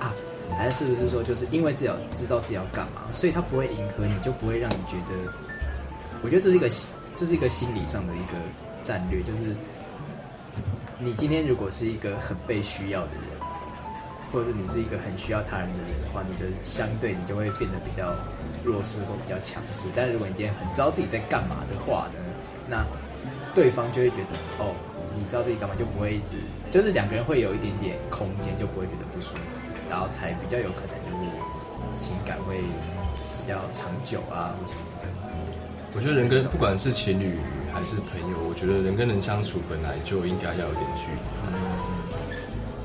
[0.00, 0.12] 啊，
[0.58, 5.32] 还是不是说就是因为自己要知道自己要干嘛，所以他不会迎合你，就不会让你觉得，
[6.20, 6.68] 我觉得这是一个
[7.14, 8.32] 这是一个心理上的一个
[8.82, 9.54] 战略，就是
[10.98, 13.31] 你今天如果是一个很被需要的人，
[14.32, 18.14] 或者是你是一个很需要他人的人的话，你的相对你就会变得比较
[18.64, 19.88] 弱势或比较强势。
[19.94, 22.18] 但是如果你今天很知道自己在干嘛的话呢，
[22.66, 22.82] 那
[23.54, 24.72] 对方就会觉得哦，
[25.14, 29.60] 你知道自己干嘛，就不会一直就是两个人会有一点点空间，就不会觉得不舒服，
[29.90, 31.22] 然后才比较有可能就是
[32.00, 35.08] 情感会比较长久啊或什么的。
[35.94, 37.36] 我觉得人跟不管是情侣
[37.70, 41.18] 还是朋友，我觉得人跟人相处本来就应该要有点距离。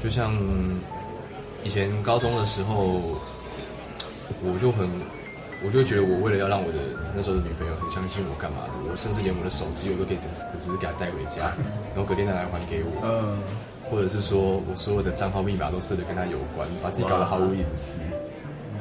[0.04, 0.36] 就像
[1.64, 3.02] 以前高中的时候，
[4.42, 4.90] 我就很，
[5.66, 6.80] 我就觉得我为了要让我的
[7.16, 10.28] 那时候的女朋友很相信我干嘛的，我甚至连我的手机我都可以只
[10.58, 11.52] 只是给她带回家，
[11.94, 13.38] 然后隔天再来还给我，嗯，
[13.90, 18.00] 或者是说我所有的账号密码都设的跟她有关，把自己搞得毫无隐私。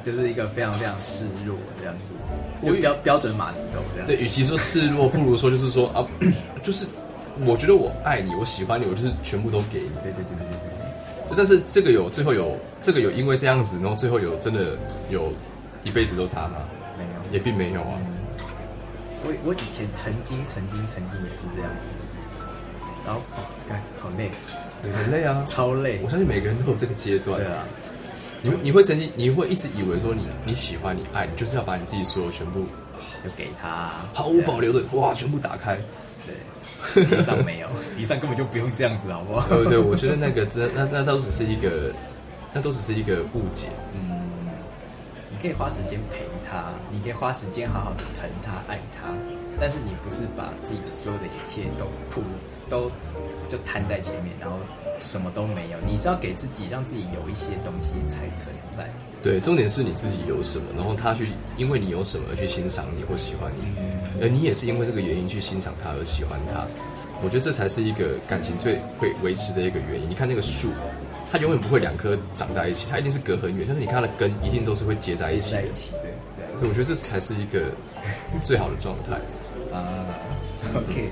[0.04, 2.14] 就是一个非常非常示弱这样子，
[2.62, 4.06] 我就标标准马子狗这样。
[4.06, 6.06] 对，与其说示弱，不如说就是说啊，
[6.62, 6.86] 就是
[7.44, 9.90] 我觉得我爱你，我喜欢你，我就是全部都给你。
[10.04, 10.46] 对对对对。
[10.46, 10.65] 对
[11.34, 14.76] 但是这个有最后有这个有因为这样子，然后最后有真的
[15.08, 15.32] 有
[15.82, 16.58] 一辈子都他吗？
[16.98, 17.98] 没有，也并没有啊。
[19.24, 22.46] 我我以前曾经曾经曾经也是这样子，
[23.04, 24.30] 然后哦，干好累，
[24.82, 26.08] 对很累啊，超累我。
[26.08, 27.40] 相信每个人都有这个阶段。
[27.40, 27.64] 对啊，
[28.42, 32.60] 你会你会曾经你会一直以为说你你喜欢你爱你就是要把你自己所有全部
[33.24, 35.76] 就给他毫无保留的哇全部打开。
[36.94, 39.48] 对，实际上没有，实际上根本就不用这样子，好不好？
[39.48, 39.78] 对对？
[39.78, 41.92] 我觉得那个真那那都只是一个
[42.52, 43.68] 那都只是一个误解。
[43.94, 44.28] 嗯，
[45.30, 49.12] 你可以花时间陪他，你可以花时间好好的疼他、爱他，
[49.60, 52.22] 但是你不是把自己所有的一切都铺
[52.68, 52.90] 都
[53.48, 54.56] 就摊在前面，然后
[54.98, 55.78] 什么都没有。
[55.86, 58.88] 你是要给自己，让自己有一些东西才存在。
[59.26, 66.64] 对，重点是你自己有什么，然后他去因为你有什么而去欣赏你或喜欢你，而你也是因为这个原因去欣赏他而喜欢他。
[67.24, 70.08] 我觉得这才是一个感情最会维持的一个原因。
[70.08, 70.70] 你看那个树，
[71.26, 75.66] 它永远不会两棵长在一起，它一定是隔很远，但是你看它的根一定都是会结在一起的在。
[75.66, 77.72] 一起的，对所以我觉得这才是一个
[78.44, 79.16] 最好的状态。
[79.74, 80.06] 啊
[80.72, 81.08] ，OK，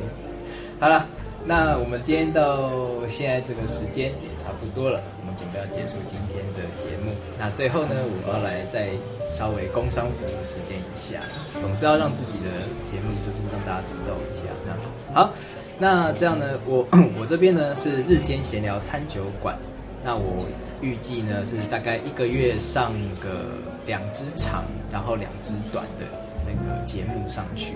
[0.78, 1.04] 好了，
[1.46, 2.70] 那我们今天到
[3.06, 7.12] 现在这个时间也差不多了，我们准备要结束今天的节目。
[7.38, 7.94] 那最后呢，
[8.26, 8.88] 我要来再
[9.36, 11.20] 稍微工商服务时间一下，
[11.60, 12.48] 总是要让自己的
[12.88, 14.48] 节目就是让大家知道一下。
[14.64, 15.34] 那好，
[15.78, 16.88] 那这样呢，我
[17.20, 19.54] 我这边呢是日间闲聊餐酒馆，
[20.02, 20.46] 那我
[20.80, 22.90] 预计呢是大概一个月上
[23.20, 23.44] 个
[23.86, 26.06] 两支长，然后两支短的
[26.46, 27.74] 那个节目上去。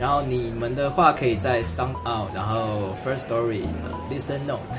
[0.00, 3.62] 然后你们的话可以在 Sound Out，然后 First Story、
[4.10, 4.78] Listen Note、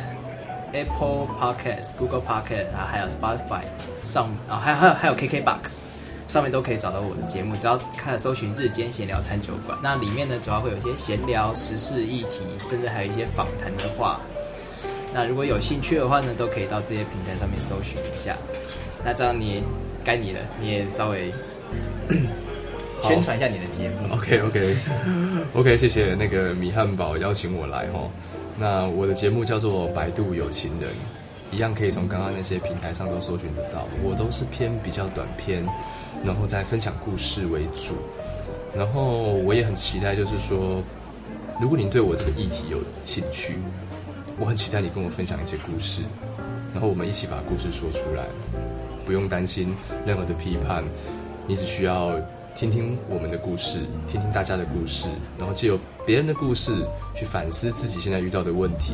[0.74, 3.64] Apple Podcast、Google Podcast 啊，还有 Spotify
[4.04, 5.80] 上啊，还有还有还有 KKBox
[6.28, 14.20] 上面都可以找到我的节目，只要看搜寻“日间闲聊餐酒馆”，那里面呢主要会有一些闲聊、时事议题，甚至还有一些访谈的话。
[15.14, 18.36] 那如果有兴趣的话呢，都可以到这些平台上面搜寻一下。
[19.04, 19.64] 那这样你
[20.04, 21.32] 该你了，你也稍微
[23.04, 24.14] 宣传一下你的节目。
[24.14, 24.76] OK OK
[25.54, 28.10] OK，谢谢那个米汉堡邀请我来哈。
[28.58, 30.90] 那我的节目叫做《百度有情人》，
[31.52, 33.88] 一样可以从刚刚那些平台上都搜寻得到。
[34.04, 35.66] 我都是偏比较短篇，
[36.24, 37.96] 然后再分享故事为主。
[38.74, 40.82] 然后我也很期待，就是说，
[41.62, 43.60] 如果你对我这个议题有兴趣，
[44.40, 46.02] 我很期待你跟我分享一些故事，
[46.74, 48.26] 然后我们一起把故事说出来，
[49.06, 49.74] 不用担心
[50.06, 50.84] 任何的批判，
[51.48, 52.20] 你只需要
[52.56, 56.74] 听听我们的故事，听听大家的故事，然后借由别人的故事
[57.14, 58.94] 去反思自己现在遇到的问题，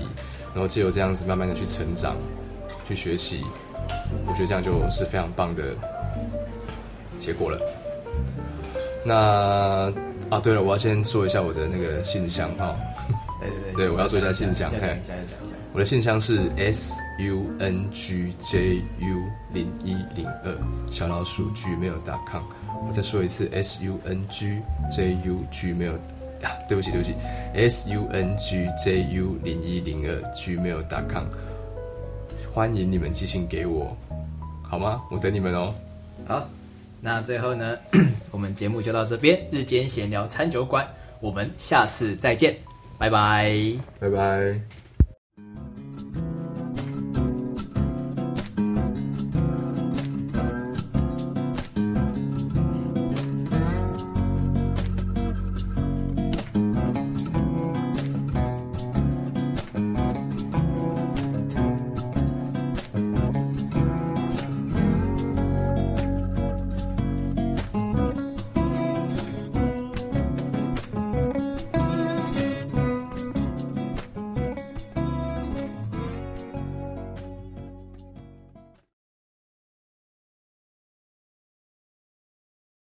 [0.52, 2.16] 然后借由这样子慢慢的去成长，
[2.88, 3.46] 去学习，
[4.28, 5.76] 我觉得这样就是非常棒的
[7.20, 7.62] 结果了。
[9.06, 9.94] 那
[10.36, 12.76] 啊，对了，我要先说一下我的那个信箱哈。
[13.40, 14.72] 对对对，对我要说一下信箱。
[15.74, 20.58] 我的信箱是 s u n g j u 零一零二
[20.92, 22.42] 小老鼠 gmail.com。
[22.88, 24.58] 我再说一次 s u n g
[24.92, 25.94] j u gmail
[26.42, 27.14] 啊，对不起对不起
[27.54, 31.26] s u n g j u 零一零二 gmail.com。
[32.54, 33.96] 欢迎你们寄信给我，
[34.64, 35.02] 好吗？
[35.10, 35.74] 我等你们哦。
[36.28, 36.46] 好，
[37.00, 37.78] 那最后呢，
[38.32, 40.86] 我们节目就到这边，日间闲聊餐酒馆，
[41.20, 42.56] 我们下次再见，
[42.98, 43.56] 拜拜。
[44.00, 44.81] 拜拜。